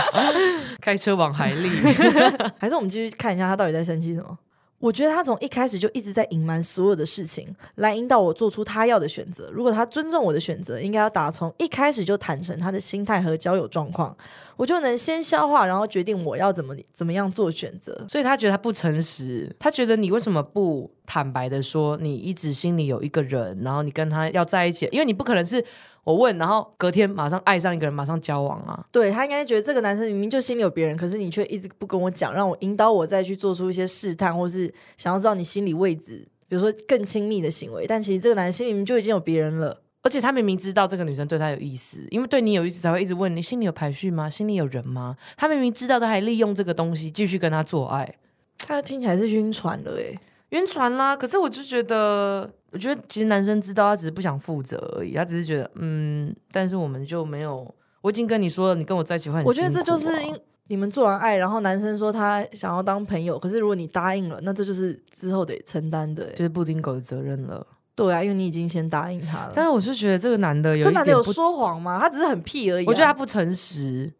[0.79, 1.69] 开车往海里。
[2.59, 4.37] 还是我们继续看一下他到底在生气什么？
[4.79, 9.47] 我觉得他从一开始就一直在隐瞒所有的事情，来引导我做出他要的选择。
[9.51, 14.17] 如果他尊重我的选择，应该要打从一开始就坦诚他的心态和交友状况，
[14.61, 18.05] 我就能先消化，然后决定我要怎么怎么样做选择。
[18.07, 25.65] 所以他觉得他不诚实，他觉得你为什么不坦白的说你一直心里有一个人，然后你跟他要在一起，因为你不可能是
[26.03, 28.85] 我问，然后隔天马上爱上一个人，马上交往啊。
[28.91, 37.87] 对他应该觉得这个男生明明就心里有别人，可是你却一直不跟我讲，让我引导我再去做出一些试探，或是想要知道你心理位置，比如说更亲密的行为。
[37.87, 39.81] 但其实这个男生心里面就已经有别人了。
[40.03, 44.29] 而且他明明知道这个女生对他有意思，因为对你有意思才会一直问你心里有排序吗？
[44.29, 45.15] 心里有人吗？
[45.37, 48.15] 他明明知道，他还利用这个东西继续跟他做爱，
[48.57, 50.17] 他听起来是晕船了诶、
[50.49, 51.15] 晕船啦。
[51.15, 60.35] 可是我就觉得，我觉得其实男生知道，他只是不想负责而已，他只是觉得嗯，但是我们就没有，我已经跟你说了，你跟我在一起会很、我觉得这就是因
[60.67, 66.31] 你们做完爱，然后男生说他想要当朋友，可是如果你答应了，那这就是之后得承担的、欸。
[66.31, 67.67] 就是布丁狗的责任了。
[67.95, 69.51] 对啊，因为你已经先答应他了。
[69.53, 71.99] 但是我是觉得这个男的有这男的有说谎吗？
[71.99, 74.11] 他只是很屁而已啊、我觉得他不诚实。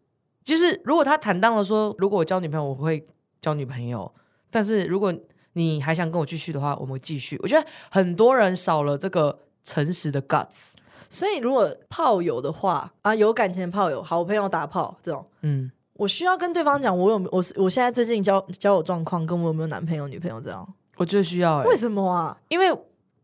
[0.44, 3.06] 就是如果他坦荡的说，如果我交女朋友，我会
[3.40, 4.12] 交女朋友，
[4.50, 5.14] 但是如果
[5.52, 7.38] 你还想跟我继续的话，我们会继续。
[7.42, 10.72] 我觉得很多人少了这个诚实的 guts。
[11.08, 20.66] 所以如果炮友的话啊，有感情的炮友，好朋友打炮这种，嗯，我需要跟对方讲我有我是我现在最近交交友状况，跟我有没有男朋友女朋友这样。
[20.96, 22.36] 我觉得需要哎、为什么啊？
[22.48, 22.72] 因为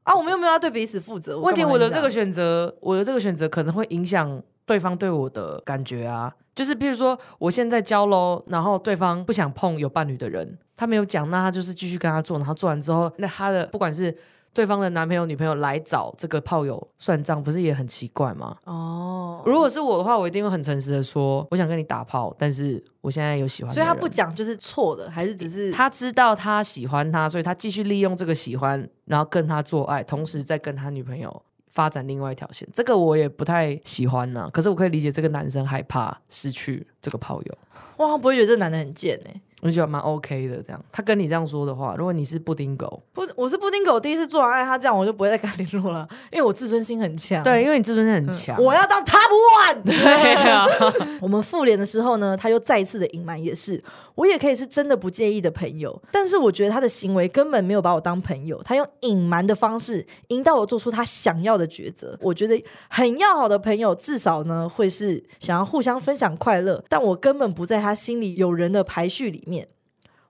[0.09, 1.39] 啊，我们又没有要对彼此负责。
[1.39, 6.33] 问题我的这个选择，我的这个选择可能会影响对方对我的感觉啊。
[6.55, 14.17] 就是比如说，我现在交喽，然后对方不想碰有伴侣的人，他没有讲，那他就是继续跟他做，然后做完之后，那他的不管是
[14.53, 18.57] 对方的男朋友、女朋友来找这个炮友算账，不是也很奇怪吗？
[18.65, 32.69] 哦，如果是我的话，我一定会很诚实的说，我想跟你打炮，但是我现在有喜欢，所以他不讲就是错的，还是只是他知道他喜欢他，所以他继续利用这个喜欢，然后跟他做爱，同时再跟他女朋友发展另外一条线。
[32.73, 37.59] 这个我也不太喜欢呢、可是我可以理解这个男生害怕失去这个炮友，
[37.99, 40.63] 哇，不会觉得这男的很贱哎、我觉得蛮 OK 的。
[40.63, 47.43] 这样，他跟你这样说的话，如果你是布丁狗，不，我是布丁狗，第一次做完爱，他这样我就不会再跟他联络了，因为我自尊心很强。
[47.43, 49.83] 对，因为你自尊心很强，我要当 top One。
[49.83, 50.67] 对啊，
[51.21, 53.83] 我们复联的时候呢，他又再一次的隐瞒，也是
[54.15, 62.17] 我也可以是真的不介意的朋友，但是我觉得他的行为根本没有把我当朋友，他用隐瞒的方式引导我做出他想要的抉择。
[62.21, 69.48] 我觉得很要好的朋友，至少呢会是想要互相分享快乐，但我根本不在他心里有人的排序里面。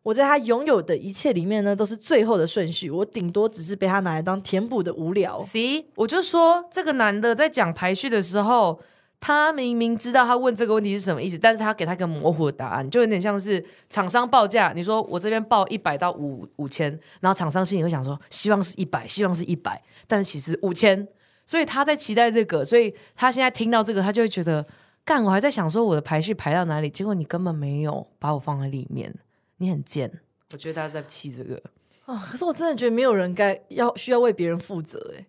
[0.08, 2.90] 我在他拥有的一切里面呢，都是最后的顺序。
[2.90, 5.38] 我顶多只是被他拿来当填补的无聊。
[5.38, 8.80] C，我就说这个男的在讲排序的时候，
[9.20, 16.90] 他明明知道他问这个问题是什么意思，但是他给他一个模糊的答案，就有点像是厂商报价，你说我这边报一百到五五千，
[17.20, 21.06] 然后厂商心里会想说希望是一百，希望是一百，但是其实五千，
[21.44, 24.66] 所以他在期待这个，所以他现在听到这个，他就会觉得
[25.04, 29.14] 干，我还在想说我的排序排到哪里，结果你根本没有把我放在里面，
[29.58, 30.10] 你很贱。
[30.52, 31.62] 我觉得大家在气这个，
[32.06, 35.26] 啊、可是我真的觉得没有人该要需要为别人负责哎、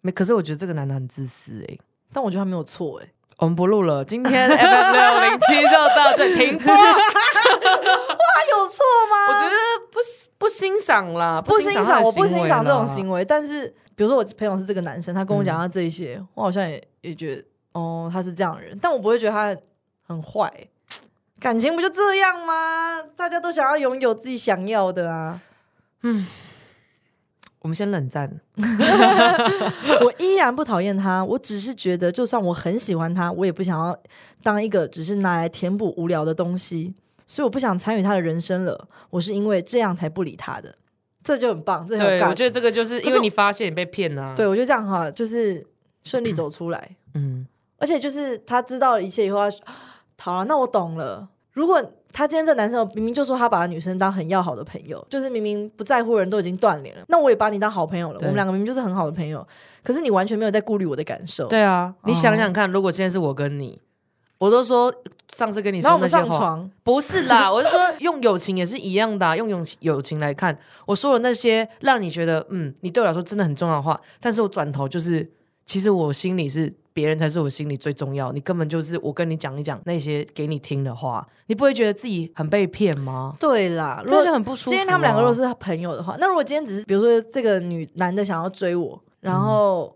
[0.00, 1.78] 没，可是我觉得这个男的很自私哎、
[2.12, 6.72] 但我觉得他没有错哎、我们不录了，今天 FM 六零七就到这停播。
[6.72, 6.80] 哇
[8.58, 9.28] 有错吗？
[9.28, 9.54] 我觉得
[9.90, 9.98] 不
[10.38, 12.86] 不欣赏啦，不欣赏，我不欣赏这种。
[12.86, 13.22] 行为。
[13.24, 19.54] 但是，比如说我朋友是这个男生，他跟我讲他这一些，我好像也也觉得，哦，他是这样的人，但我不会觉得他
[20.06, 20.50] 很坏。
[21.38, 23.02] 感情不就这样吗？
[23.16, 25.40] 大家都想要拥有自己想要的啊！
[26.02, 26.26] 嗯
[27.60, 28.30] 我们先冷战，
[30.00, 33.98] 我依然不讨厌他，我只是觉得，就算我很喜欢他，我也不想要
[34.40, 36.94] 当一个只是拿来填补无聊的东西，
[37.26, 38.88] 所以我不想参与他的人生了。
[39.10, 40.76] 我是因为这样才不理他的，
[41.24, 44.34] 这就很棒，这很有对我觉得这个就是因为你发现你被骗了、啊。
[44.36, 45.66] 对，我觉得这样哈，就是
[46.04, 46.96] 顺利走出来。
[47.14, 47.44] 嗯，
[47.78, 49.66] 而且就是他知道了一切以后他说，
[50.18, 51.28] 好了，那我懂了。
[51.52, 59.46] 如果他今天这男生明明就说他把女生当很要好的朋友，就是明明不在乎的人都已经断联了，那我也把你当好朋友了，我们两个明明就是很好的朋友，
[59.82, 63.80] 可是你完全没有在顾虑我的感受。，对啊，你想想看，如果今天是我跟你，
[64.38, 64.92] 我都说
[65.30, 75.30] 上次跟你然后我们说那些话，上床，不是啦，我是说用友情也是一样的、啊，用友情友情来看，我说了那些让你觉得嗯，你对我来说真的很重要的话，但是我转头就是，
[75.64, 83.36] 其实我心里是别人才是我心里最重要，你根本就是我跟你讲一讲那些给你听的话，你不会觉得自己很被骗吗？
[83.38, 84.72] 对啦，如果就很不舒服、啊。
[84.72, 89.94] 今天他们两个如果是朋友的话，那如果今天只是比如说这个女男的想要追我，然后、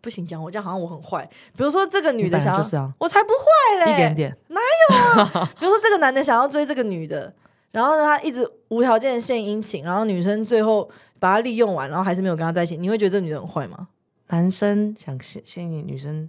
[0.00, 5.24] 不行讲我这样好像我很坏，比如说这个女的想要，就是啊，我才不坏嘞，一点点哪有，
[5.58, 7.34] 比如说这个男的想要追这个女的，
[7.72, 13.88] 然后呢，他一直无条件的献殷勤，然后女生最后把他利用完，然后还是没有跟他在一起，你会觉得这女的很坏吗？
[14.28, 16.28] 男生想吸吸引女生，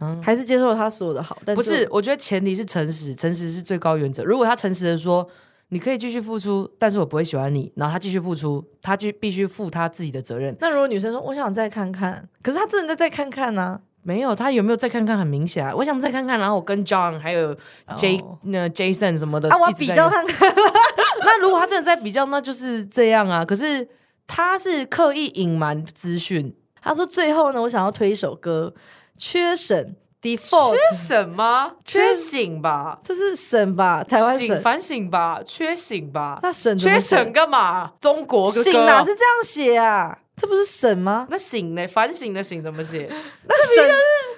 [0.00, 1.38] 嗯，还是接受了他所有的好？
[1.44, 4.24] 但不是，我觉得前提是诚实，诚实是最高原则。
[4.24, 5.28] 如果他诚实的说，
[5.68, 10.54] 你可以继续付出，但是我不会喜欢你，然后他继续付出，他就必须负他自己的责任。
[10.60, 15.74] 那如果女生说我想再看看，可是他真的在再看看呢、没有，他有没有再看看很明显啊。
[15.74, 17.56] 我想再看看，然后我跟 John 还有
[17.96, 19.56] J、哦那 Jason 什么的啊？
[19.58, 20.52] 我比较看看，
[21.24, 23.44] 那如果他真的在比较，那就是这样啊。
[23.44, 23.88] 可是
[24.26, 28.72] 他是刻意隐瞒资讯，他说最后呢，我想要推一首歌，
[29.18, 31.72] 缺省 default，缺省吗？
[31.84, 34.02] 缺省吧，这是省吧？
[34.02, 36.38] 台湾省，反省吧，缺省吧。
[36.42, 37.92] 那省缺省干嘛？
[38.00, 40.18] 中国的省哦哪是这样写啊？
[40.36, 41.26] 这不是省吗？
[41.30, 41.86] 那省呢？
[41.86, 43.06] 反省的省怎么写？
[43.46, 43.94] 那省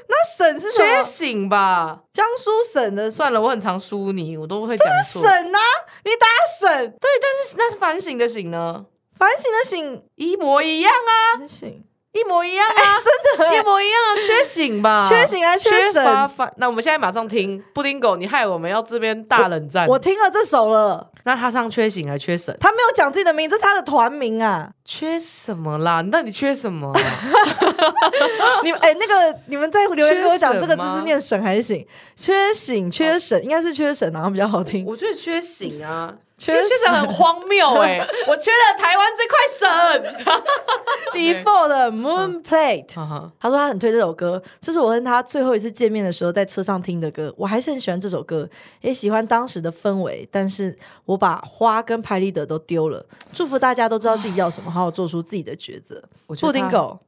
[0.09, 1.03] 那省是什缺么？
[1.03, 2.01] 省吧。
[2.13, 5.23] 江苏省的算了，我很常输你，我都会讲错。
[5.23, 5.59] 省啊，
[6.05, 6.27] 你打
[6.61, 8.85] 省对，但是，那反省的省呢？
[9.17, 11.83] 反省的省，一模一样啊，省
[12.17, 12.97] 一模一样啊，
[13.37, 15.07] 真的，一模一样啊，缺省吧？
[15.07, 16.29] 缺省啊缺缺乏省。
[16.31, 16.53] 反。
[16.57, 19.87] 那我们现在马上听布丁狗，你害我们要这边大冷战。
[19.87, 22.57] 我听了这首了，那他唱缺省还缺省？
[22.59, 24.71] 他没有讲自己的名字，他的团名啊。
[24.85, 26.01] 缺什么啦？
[26.01, 27.01] 你到底缺什么啊？
[28.63, 31.87] 你们哎、那个你们在留言给我讲这个字是念省还是省？
[32.17, 34.87] 缺省缺省，应该是缺省，然后比较好听。
[34.87, 40.37] 我觉得缺省啊，缺因为缺省很荒谬哎、 我缺了台湾这块省。
[41.15, 42.87] default 的 Moon Plate。
[43.41, 48.47] 他说他很推这首歌，这是我跟他最后一次见面的时候在车上听的歌，我还是很喜欢这首歌，
[48.83, 53.05] 也喜欢当时的氛围，但是我把花跟拍立得都丢了。
[53.33, 56.03] 祝福大家都知道自己要什么，好好做出自己的抉择。
[56.27, 56.99] 布丁狗，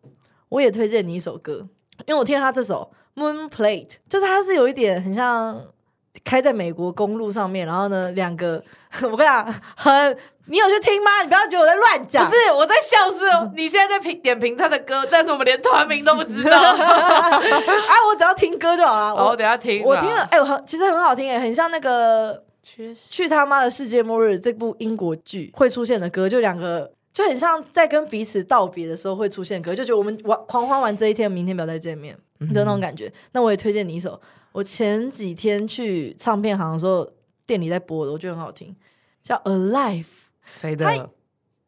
[0.48, 1.66] 我也推荐你一首歌，
[2.06, 5.60] 因为我听了他这首 Moon Plate，就是它是有一点很像
[6.24, 8.62] 开在美国公路上面，然后呢两个，
[9.11, 11.20] 我跟你讲，很你有去听吗？
[11.22, 16.57] 你不要觉得我在乱讲，不是我在笑是哦，你现在在评点评他的歌，但是我们连团名都不知道。
[16.72, 16.74] 啊，
[18.09, 19.16] 我只要听歌就好了。
[19.16, 19.85] 好，我我等下听。
[19.85, 22.42] 我听了，，哎、我很其实很好听，哎，很像那个
[23.11, 26.92] 《去他妈的世界末日》这部英国剧会出现的歌，就两个。
[27.11, 33.12] 就很像在跟彼此道别的时候会出现歌，就觉得我们玩狂欢完这一天，明天不要再见面的那种感觉。
[33.32, 34.20] 那我也推荐你一首，
[34.53, 37.05] 我前几天去唱片行的时候，
[37.49, 38.76] 店里在播的，我觉得很好听，
[39.24, 40.05] 叫《Alive》，
[40.53, 41.11] 谁的？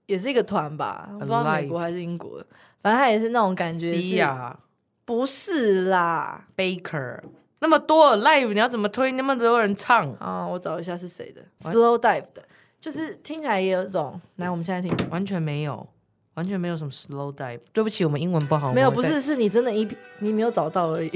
[0.05, 2.47] 也是一个团吧，不知道美国还是英国的，
[2.83, 3.99] 反正他也是那种感觉。
[3.99, 4.59] 西亚
[5.05, 7.21] 不是啦，Baker
[7.61, 10.47] 那么多 Alive，你要怎么推那么多人唱啊？
[10.47, 12.45] 我找一下是谁的，Slow Dive 的。
[12.81, 15.87] 就是听起来也有一种，来，我们现在听，完全没有，
[16.35, 17.61] 完全没有什么 slow dive。
[17.73, 18.73] 对不起，我们英文不好。
[18.73, 19.87] 没有，不是，是你真的，一
[20.21, 21.11] 你没有找到而已。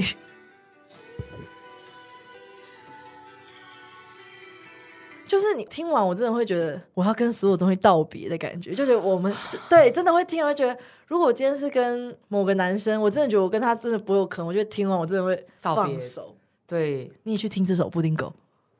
[5.26, 9.34] 就是你听完，我真的会觉得我要跟所有东西道别的感觉，就觉得我们
[9.68, 14.46] 对真的会听，会觉得如果我今天是跟某个男生，我真的觉得我跟他真的不会有可能。
[14.46, 16.34] 我觉得听完我真的会放手。
[16.66, 18.26] 对，你也去听这首《布丁狗》。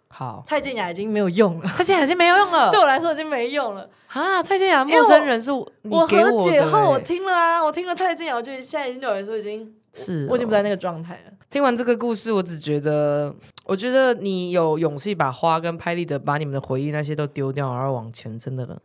[0.09, 1.68] 好，蔡健雅已经没有用了。
[1.74, 4.40] 蔡健雅已经没有用了， 对我来说已经没用了啊！
[4.40, 6.07] 蔡健雅陌生人是我和
[6.49, 11.32] 解后我听了啊，我听了蔡健雅，我觉得现在已经对我来说已经是我已经不在那个状态了。
[11.55, 13.32] 听完这个故事，我只觉得，
[13.64, 18.76] 我觉得你有勇气把花跟拍立得把你们的回忆那些都丢掉，然后往前，真的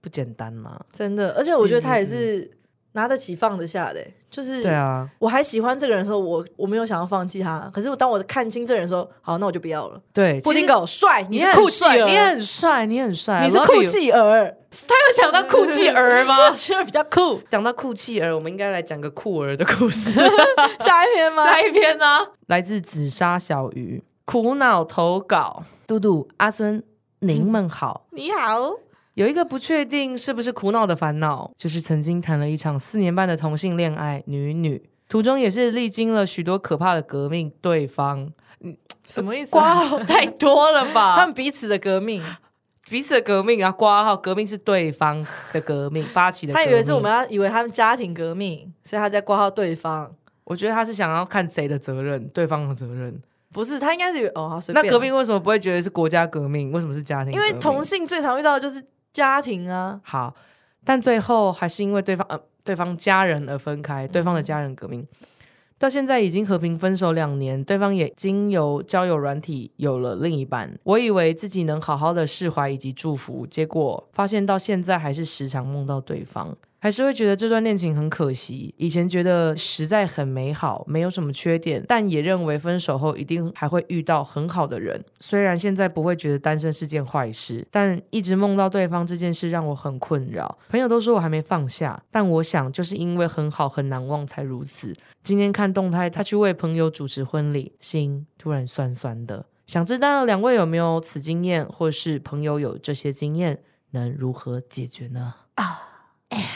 [0.00, 0.80] 不简单吗？
[0.92, 2.50] 真的，而且我觉得他也是。
[2.92, 5.08] 拿得起放得下的，就是对啊。
[5.18, 7.70] 我还喜欢这个人的时候，我我没有想要放弃他。
[7.72, 10.00] 可是我当我看清这个人说，好，那我就不要了。
[10.12, 14.56] 对，布丁狗帅，你是酷气儿，你很帅，你很帅，你是酷气儿。
[14.88, 16.50] 他有想到酷气儿吗？
[16.52, 17.40] 觉得比较酷。
[17.48, 20.20] 讲到酷气儿，我们应该来讲个酷儿的故事。
[20.80, 21.44] 下一篇吗？
[21.44, 22.04] 下一篇呢？
[22.46, 25.64] 来自紫砂小鱼，苦恼投稿。
[25.86, 26.82] 嘟嘟阿孙，
[27.20, 28.74] 您们好，你好。
[29.20, 37.52] 有一个不确定是不是苦恼的烦恼，就是曾经谈了一场四年半的同性恋爱，女女途中也是历经了许多可怕的革命。
[37.60, 38.74] 对方，嗯
[39.06, 39.50] 什么意思？
[39.50, 41.16] 挂号太多了吧？
[41.20, 42.22] 他们彼此的革命，
[42.88, 43.70] 彼此的革命啊！
[43.70, 46.54] 挂号革命是对方的革命发起的。
[46.54, 50.10] 他以为是我们要以为他们家庭革命，所以他在挂号对方。
[50.44, 53.20] 我觉得他是想要看谁的责任，对方的责任
[53.52, 54.58] 不是他应该是哦。
[54.68, 56.72] 那革命为什么不会觉得是国家革命？
[56.72, 57.34] 为什么是家庭？
[57.34, 58.82] 因为同性最常遇到的就是。
[59.12, 60.34] 家庭啊，好，
[60.84, 65.06] 但最后还是因为对方呃对方家人而分开，对方的家人革命，
[65.78, 76.56] 到现在已经和平分手两年，对方也经由交友软体有了另一半，我以为自己能好好的释怀以及祝福，结果发现到现在还是时常梦到对方。
[76.82, 78.74] 还是会觉得这段恋情很可惜。
[78.78, 85.04] 以前觉得实在很美好，没有什么缺点，但也认为分手后一定还会遇到很好的人。
[85.18, 90.58] 虽然现在不会觉得单身是件坏事，但一直梦到对方这件事让我很困扰。
[90.70, 94.94] 朋友都说我还没放下，但我想就是因为很好很难忘才如此。
[95.22, 99.44] 今天看动态，他去为朋友主持婚礼，心突然酸酸的。
[99.66, 105.34] 想知道两位有没有此经验，或是朋友有这些经验，能如何解决呢？
[105.56, 105.82] 啊，
[106.30, 106.46] 哎呀。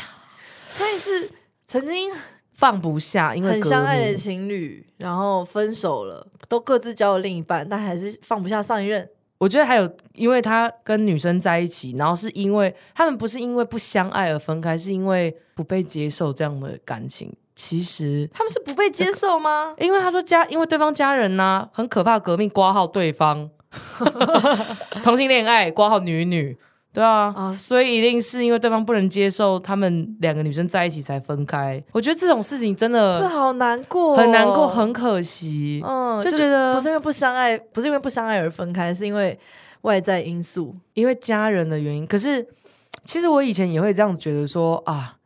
[0.75, 1.31] 所以是
[1.69, 2.11] 曾经
[2.55, 9.09] 放不下，因为很相爱的情侣，然后分手了，都各自交了另一半，但还是放不下上一任。
[9.39, 17.33] 我觉得还有，因为他跟女生在一起，然后是因为他们不是因为不相爱而分开，是因为不被接受这样的感情。
[17.55, 19.75] 其实他们是不被接受吗？
[19.79, 23.49] 因为他说家，因为对方家人呢，很可怕，革命挂号对方
[25.05, 26.59] 同性恋爱挂号女女。
[26.95, 31.83] 对啊，啊，所以一定是因为对方不能接受他们两个女生在一起才分开。
[31.91, 35.83] 我觉得这种事情真的，这好难过，很难过，很可惜。
[35.85, 39.37] 嗯，就觉得不是因为不相爱，不是因为不相爱而分开，是因为
[39.81, 42.07] 外在因素，因为家人的原因。
[42.07, 42.47] 可是
[43.03, 45.17] 其实我以前也会这样子觉得说啊，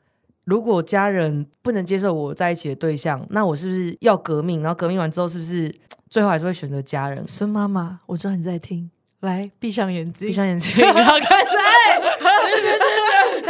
[0.45, 4.63] 如果家人不能接受我在一起的对象，那我是不是要革命？
[4.63, 5.75] 然后革命完之后，是不是
[6.09, 7.23] 最后还是会选择家人？
[7.29, 8.91] 孙妈妈，我知道你在听。
[9.21, 11.48] 来，闭上眼睛，闭上眼睛， 然后开始。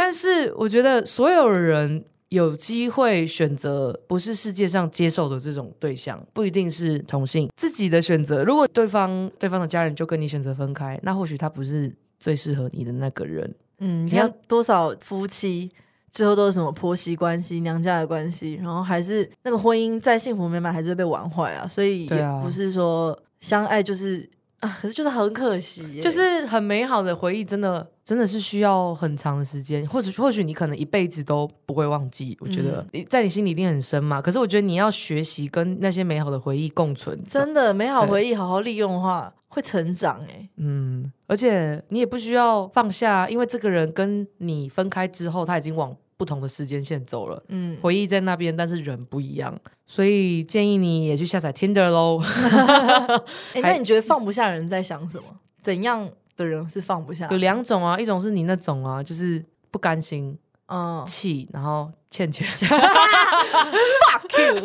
[0.09, 8.43] 但是，我觉得所有人有机会选择不是世界上接受的这种对象，不一定是同性，自己的选择。
[8.43, 13.53] 如果对方对方的家人就跟你选择分开，那或许他不是最适合你的那个人。
[13.77, 15.69] 嗯，你看多少夫妻
[16.09, 21.67] 最后都是什么婆媳关系、娘家的关系，然后还是那个婚姻再幸福美满，还是被玩坏啊。
[21.67, 24.27] 所以，也不是说相爱就是。
[24.59, 32.37] 啊，可是就是很可惜，就是很美好的回忆，真的真的是需要很长的时间，或者或许你可能一辈子都不会忘记。
[32.41, 34.21] 我觉得你在你心里一定很深嘛。
[34.21, 40.49] 可是我觉得你要学习跟那些美好的回忆共存，真的美好回忆好好利用的话，会成长哎。
[40.57, 45.95] 嗯，而且你也不需要放下，因为这个人跟你分开之后，他已经往。
[46.19, 49.57] 不同的时间线走了，嗯，回忆在那边，但是人不一样，
[49.87, 52.21] 所以建议你也去下载 Tinder 喽。
[53.55, 55.39] 哎，那你觉得放不下人在想什么？
[55.63, 57.25] 怎样的人是放不下？
[57.31, 59.41] 有两种啊，一种是你那种啊，就是
[59.71, 62.45] 不甘心，嗯气，然后欠钱。
[62.59, 64.55] fuck you，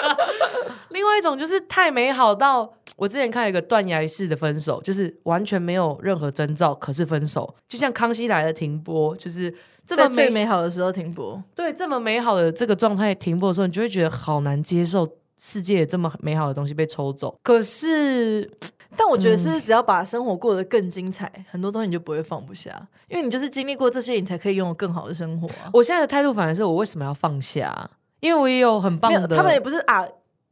[0.88, 9.54] 另外一种就是太美好到，我之前看有一个断崖式的分手，就是完全没有任何征兆，可是分手，就像康熙来了停播，就是
[9.86, 11.42] 这么最美美好的时候停播。
[11.54, 15.08] 对这么美好的这个状态停播的时候，你就会觉得好难接受。
[15.44, 18.48] 世界这么美好的东西被抽走，可是
[18.96, 22.70] 但我觉得是只要把生活过得更精彩，很多东西你就不会放不下，
[23.08, 25.68] 因为你就是经历过这些，你才可以拥有更好的生活啊。
[25.72, 27.90] 我现在的态度反而是我为什么要放下？
[28.20, 30.06] 因为我也有很棒，的，他们也不是啊，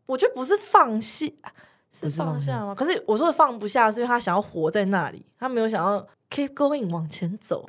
[0.06, 1.26] 我觉得不是放下，
[1.92, 2.74] 是放放下吗？
[2.74, 7.68] 可是我说的放不下，是因为他想要活在那里，他没有想要 keep going 往前走。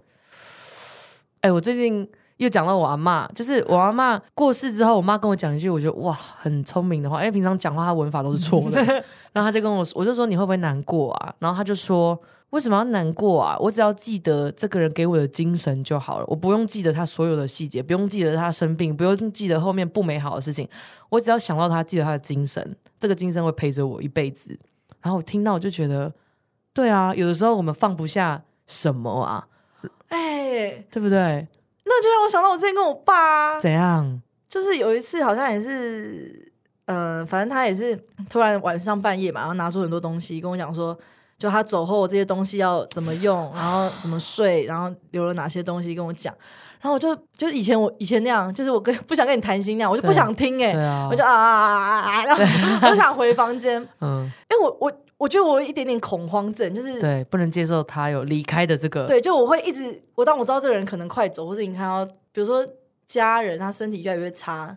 [1.42, 8.80] 哎、我最近又讲到我阿妈，就是我阿妈过世之后，我妈跟我讲一句，我觉得哇很聪明的话，因为平常讲话她文法都是错的，
[9.34, 11.34] 然后她就跟我说，我就说你会不会难过啊？
[11.40, 12.20] 然后她就说
[12.52, 13.56] 为什么要难过啊？
[13.60, 20.68] 我只要记得这个人给我的精神就好了，我不用记得他所有的细节，不用记得他生病，不用记得后面不美好的事情，
[21.10, 24.58] 我只要想到他，记得他的精神，这个精神会陪着我一辈子。
[25.02, 26.12] 然后我听到我就觉得，
[26.74, 29.48] 对啊，有的时候我们放不下什么啊，
[30.12, 31.48] 哎，对不对？
[31.86, 34.22] 那就让我想到我之前跟我爸、啊，怎样？
[34.48, 36.52] 就是有一次好像也是，
[36.86, 37.98] 呃，反正他也是
[38.30, 40.98] 突然晚上半夜嘛，然后拿出很多东西跟我讲说，
[41.38, 46.34] 就他走后这些东西要怎么用，然后怎么睡，然后留了哪些东西跟我讲，
[46.82, 50.74] 然后我就就是以前我以前那样，就是我跟不想跟你谈心那样，我就不想听哎、
[51.10, 51.32] 我就啊。
[51.32, 52.44] 啊啊啊啊，然后
[52.92, 54.92] 我想回房间，嗯，因为我我
[55.22, 62.66] 我觉得我有一点点恐慌症，就是对，不能接受他有离开的这个，对，就我会一直，我当我知道这个人可能快走，或是你看到，比如说
[63.06, 64.76] 家人他身体越来越差，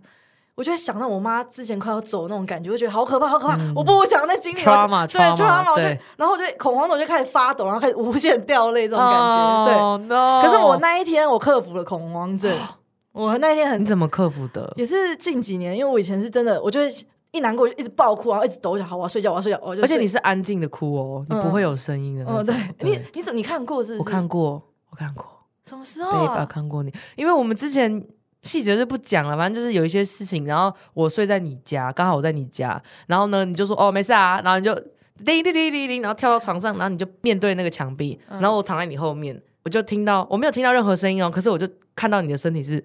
[0.55, 9.75] 我就会想到我妈之前快要走那种感觉，我就觉得好可怕，好可怕，我不想再经历嗯 Trauma，对我就对然后我就恐慌的我就开始发抖，然后开始无限掉泪这种感觉，对。
[9.75, 12.55] 哦 no 可是我那一天我克服了恐慌症，
[13.13, 14.71] 我那一天很你怎么克服的？
[14.77, 16.89] 也是近几年，因为我以前是真的，我就会
[17.35, 22.55] 一难过就一直爆哭，然后一直抖，我想好我要睡觉，我要睡觉，我就而且你是安静的哭哦，你嗯不会有声音的那哦，种。
[22.79, 24.09] 对你你怎么你看过是不我？
[24.09, 25.27] 看过，我看过，
[25.69, 26.35] 什么时候对吧？
[26.37, 26.47] 啊？
[26.47, 28.03] 看过你，因为我们之前
[28.43, 34.73] 细节就不讲了，反正就是有一些事情，然后我睡在你家，刚好我在你家，然后呢，你就说哦没事啊，然后你就
[35.25, 42.85] 叮叮叮叮叮，然后跳到床上，然后你就面对那个墙壁，嗯然后我躺在你后面，我就听到我没有听到任何声音哦，可是我就看到你的身体是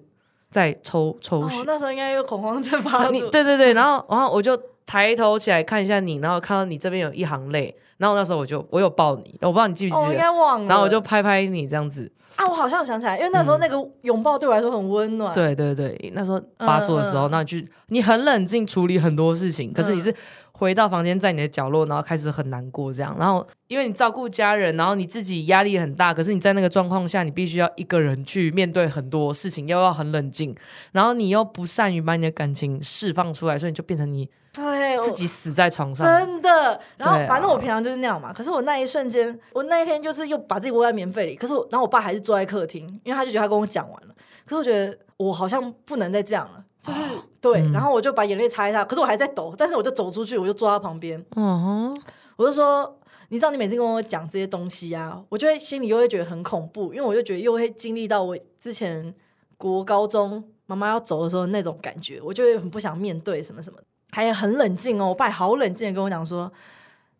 [0.50, 3.12] 在抽抽血哦，，那时候应该有恐慌症发作。
[3.12, 10.66] 你对对对，然后然后我就抬头起来看一下你，然后看到你这边有一行泪，然后那时候我就我有抱你，我不知道你记不哦，我应记得，该忘了。
[10.68, 20.14] 然后我就拍拍你这样子，啊，我好像想起来，因为那时候那个拥抱对我来说很温暖。，对对对，那时候发作的时候，那你就你很冷静处理很多事情，可是你是
[20.52, 30.56] 回到房间，在你的角落，然后开始很难过这样，然后因为你照顾家人，然后你自己压力很大，可是你在那个状况下，你必须要一个人去面对很多事情，又要很冷静，
[30.92, 36.06] 然后你又不善于把你的感情释放出来，所以你就变成你对，自己死在床上。
[36.06, 36.80] 真的。
[36.96, 38.32] 然后反正我平常就是那样嘛。
[38.32, 41.36] 可是我那一瞬间，我那一天就是又把自己窝在棉被里。
[41.36, 44.14] 可是我，然后我爸还是坐在客厅，因为他就觉得他跟我讲完了。
[44.44, 47.00] 可是我觉得我好像不能再这样了，就是
[47.40, 47.60] 对。
[47.60, 52.02] 嗯然后我就把眼泪擦一擦，可是我还在抖，但是我就走出去，我就坐他旁边，嗯哼，
[52.36, 52.96] 我就说。
[53.32, 59.14] 你知道，你每次跟我讲这些东西啊，我就会心里又会觉得很恐怖，因为我就觉得又会经历到我之前
[59.56, 65.08] 国高中妈妈要走的时候那种感觉，我就会很不想面对什么什么的，还很冷静哦。
[65.08, 66.52] 我爸也好冷静的跟我讲说，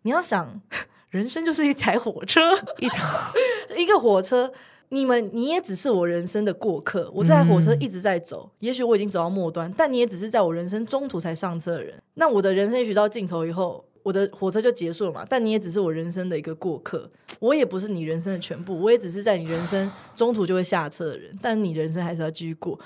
[0.03, 0.61] 你要想，
[1.11, 2.41] 人生就是一台火车，
[2.79, 3.05] 一台
[3.77, 4.53] 一个火车，
[4.91, 7.11] 你们你也只是我人生的过客。
[7.15, 11.95] 我这台火车一直在走，也许我已经走到末端，但你也只是在我人生中途才上车的人。
[12.15, 15.27] 那我的人生也许到尽头以后，我的火车就结束了嘛？
[15.29, 22.79] 但你也只是我人生的一个过客，我也不是你人生的全部，我也只是在你人生中途就会下车的人，但你人生还是要继续过。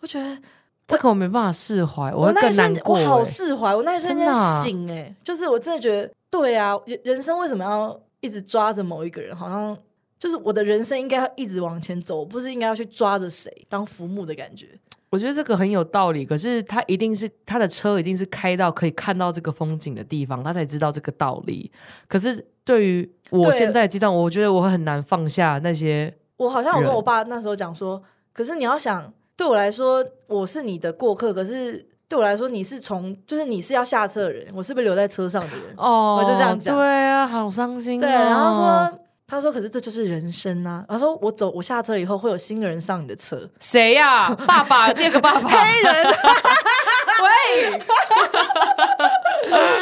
[0.00, 0.38] 我觉得
[0.86, 9.34] 这个我没办法释怀，我会那一更难过、瞬我好欸释怀，我那一瞬间醒哎、就是我真的觉得，对啊，人人生为什么要一直抓着某一个人？
[9.34, 9.76] 好像
[10.18, 14.68] 就是我的人生应该要一直往前走，不是应该要去抓着谁当浮木的感觉。
[15.10, 21.70] 我觉得这个很有道理，可是他一定是他的车一定是开到可以看到这个风景的地方，他才知道这个道理。
[22.08, 26.14] 可是对于我现在的阶段，我觉得我会很难放下那些。
[26.38, 28.02] 我好像我跟我爸那时候讲说，
[28.32, 29.12] 可是你要想，
[29.42, 35.74] 对我来说我是你的过客，可是对我来说你是从就是你是要下车的人，我是被留在车上的人。
[35.76, 38.02] 哦，我就这样讲对啊，好伤心、哦。
[38.02, 38.98] 对，然后说。
[39.26, 43.48] 他说：“可是这就是人生啊！”他说：“我走，我下车以后会有新的人上你的车。
[43.60, 45.94] 谁呀、 爸爸，第二个爸爸，黑人。
[47.24, 47.80] 喂，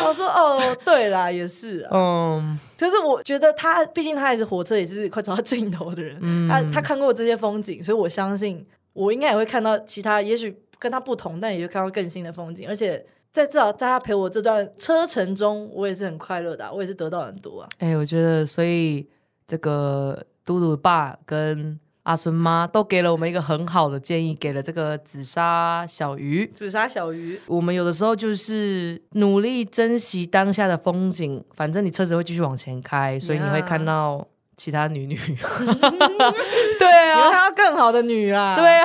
[0.07, 1.91] 我说：“哦，对啦，也是啊。
[1.93, 6.17] 嗯，可是我觉得他，毕竟他也是火车，也是快走到尽头的人。
[6.21, 12.69] 嗯他他看过这些风景，所以我相信我应该也会看到其他，也许跟他不同，但也会看到更新的风景。
[12.69, 17.69] 而且在至少在他陪我这段车程中，我也是很快乐的啊、我也是得到很多啊。
[17.79, 19.07] 哎、我觉得，所以
[19.47, 26.51] 这个嘟嘟爸跟阿孙妈都给了我们一个很好的建议，给了这个紫砂小鱼。
[26.55, 34.27] 紫砂小鱼，我们有的时候就是努力珍惜当下的风景，反正你车子会继续往前开，所以你会看到
[34.63, 35.17] 其他女女。
[36.79, 38.55] 对啊，有他更好的女啊。
[38.55, 38.85] 对啊，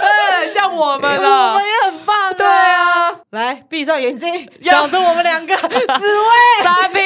[0.00, 1.64] 对， 像我们我了们。
[1.64, 2.32] 也很棒、啊。
[2.34, 6.62] 对啊，来闭上眼睛，想着我们两个 紫薇。
[6.62, 7.00] 傻逼！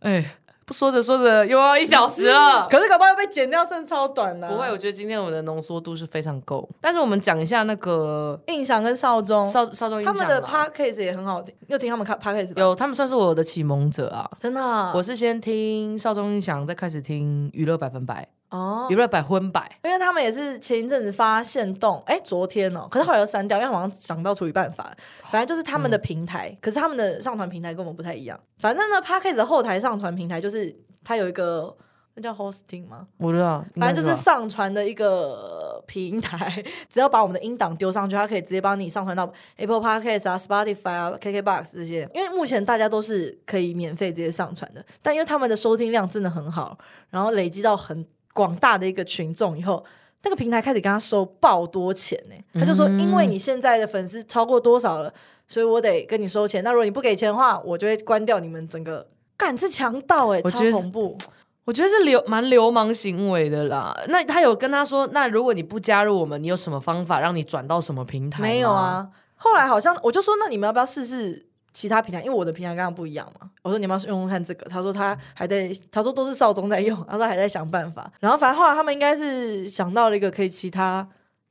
[0.00, 0.24] 哎，
[0.66, 2.66] 不说着说着又要一小时了。
[2.68, 6.68] 可是搞不好又被剪掉，剩超短呢、不会，我觉得今天我们的浓缩度是非常够。
[6.80, 12.52] 但是我们讲一下那个印象跟少中，少少中音他们的 podcast 也很好听，又听他们 podcast？
[12.56, 14.28] 有，他们算是我的启蒙者啊。
[14.40, 19.70] 真的啊、我是先听少中印象，再开始听娱乐百分百、哦有没有百分百。
[19.84, 24.94] 因为他们也是前一阵子发现动，哎，昨天哦，可是后来又删掉，因为好像想到处理办法，
[25.30, 28.38] 反正就是他们的平台，可是他们的上传平台跟我们不太一样。
[28.58, 30.74] 反正呢 p a c k a g e 的后台上传平台就是
[31.04, 31.76] 它有一个
[32.14, 33.06] 那叫 hosting 吗？
[33.18, 42.08] 我知道，反正就是上传的一个平台， 只要把我们的音档丢上去，它可以直接帮你上传到 Apple Podcast 啊、Spotify 啊、KKBox 这些。
[42.14, 46.78] 因为目前大家都是可以免费直接上传的，但因为他们的收听量真的很好，
[47.10, 48.02] 然后累积到很
[48.36, 49.82] 广大的一个群众以后。
[50.22, 55.12] 那个平台开始跟他收爆多钱呢、他就说，因为你现在的粉丝超过多少了，
[55.46, 56.64] 所以我得跟你收钱。
[56.64, 59.06] 那如果你不给钱的话，我就会关掉你们整个。
[59.36, 61.16] 干是强盗哎、超恐怖。
[61.64, 63.96] 我觉得是流蛮流氓行为的啦。
[64.08, 68.42] 那他有跟他说，那如果你不加入我们，你有什么方法让你转到什么平台？
[68.42, 69.08] 没有，啊。
[69.36, 71.45] 后来好像我就说，那你们要不要试试
[71.76, 72.20] 其他平台？
[72.22, 73.50] 因为我的平台跟他不一样嘛。
[73.62, 78.10] 我说你们要用用看这个，他说他还在，他说都是少宗在用， 他说还在想办法。
[78.20, 81.06] 然后反正后来他们应该是想到了一个可以其他。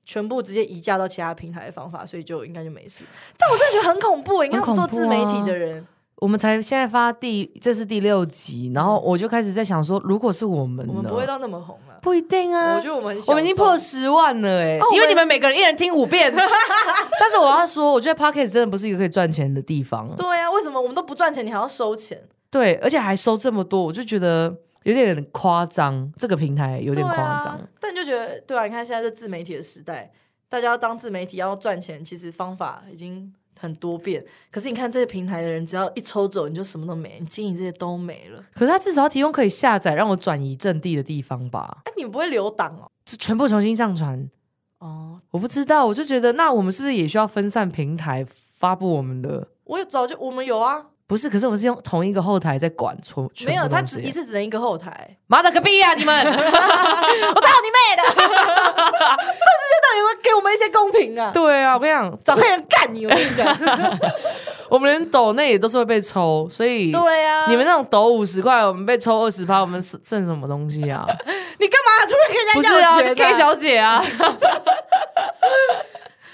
[0.07, 3.03] 全部直接移架到其他平台的方法，所以就应该就没事。
[3.39, 5.83] 但我真的觉得很恐怖，你看做自媒体的人，
[6.17, 11.99] 我们才现在发第这是第六集，然后我就开始在想说，如果是我们，我们不会到那么红了。
[12.01, 12.75] 不一定啊。
[12.75, 16.31] 我觉得我们我们已经破众十万了哎、哦因为你们每个人一人听五遍。
[17.19, 20.09] 但是我要说，我觉得 Pocket 真的不是一个可以赚钱的地方。
[20.15, 22.21] 对啊，为什么我们都不赚钱，你还要收钱？
[22.49, 26.09] 对，而且还收这么多，我就觉得有点夸张。
[26.17, 27.55] 这个平台有点夸张。
[27.55, 30.11] 啊，但你就觉得，对啊，你看现在是自媒体的时代，
[30.47, 34.23] 大家要当自媒体要赚钱，其实方法已经很多变。
[34.51, 38.43] 可是你看这些平台的人，只要一抽走，你就什么都没，你经营这些都没了。
[38.53, 42.89] 可是他至少要提供可以下载让我转移阵地的地方吧，哎、你不会留档哦？
[43.05, 44.29] 就全部重新上传。
[44.79, 49.47] 哦，我不知道，我就觉得那我们是不是也需要分散平台发布我们的？
[49.63, 55.07] 我也早就我们有啊，不是，可是我们是用同一个后台在管全全没有，他只一次只能一个后台。
[55.27, 56.15] 妈的个逼呀、你们！
[56.25, 58.03] 我操你妹的！
[58.03, 61.29] 这世界到底会给我们一些公平啊？
[61.31, 63.05] 对啊，我跟你讲，找黑人干你！
[63.05, 63.45] 我跟你讲，
[64.69, 71.05] 我们连抖那也都是会被抽，所以对啊，你们那种抖五十块，我们被抽二十趴，我们剩剩什么东西啊？
[71.59, 74.03] 你干嘛突然跟人不是啊，家要钱、是 K 小姐啊。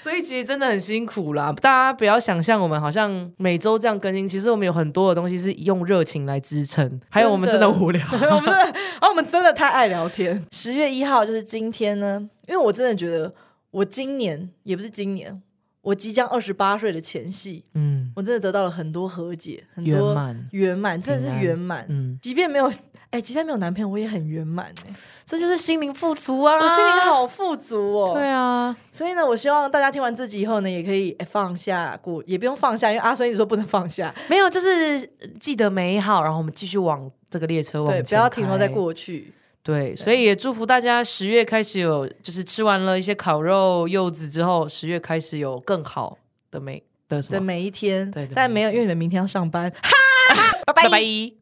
[0.02, 8.04] 所以其实真的很辛苦啦，大家不要想象我们好像每周这样更新，其实我们有很多的东西是用热情来支撑，还有我们真的无聊。
[8.10, 10.44] 我们真的，然后我们真的太爱聊天。
[10.50, 13.32] 十月一号就是今天呢，因为我真的觉得
[13.70, 15.40] 我今年也不是今年，
[15.82, 21.86] 我即将二十八岁的前夕，嗯，我真的得到了很多和解，很多圆满，圆满，真的是圆满。
[21.88, 22.68] 嗯，即便没有，
[23.12, 24.94] 哎、即便没有男朋友，我也很圆满哎，
[25.26, 26.54] 这就是心灵富足啊！
[26.54, 28.14] 我心灵好富足哦。
[28.14, 35.06] 对啊，所以呢，我希望大家听完这集以后呢，也可以哎放下过，也不用放下，因为阿孙一直说不能放下，没有，就是
[35.38, 39.32] 记得美好，然后我们继续往这个列车往对，前不要停留在过去。
[39.62, 46.18] 对，所以也祝福大家十月开始有，就是吃完了一些烤肉、柚子之后，十月开始有更好
[46.50, 47.40] 的每的的？
[47.40, 49.70] 每一天，对但没有，因为你们明天要上班。
[50.64, 51.41] 哈拜拜。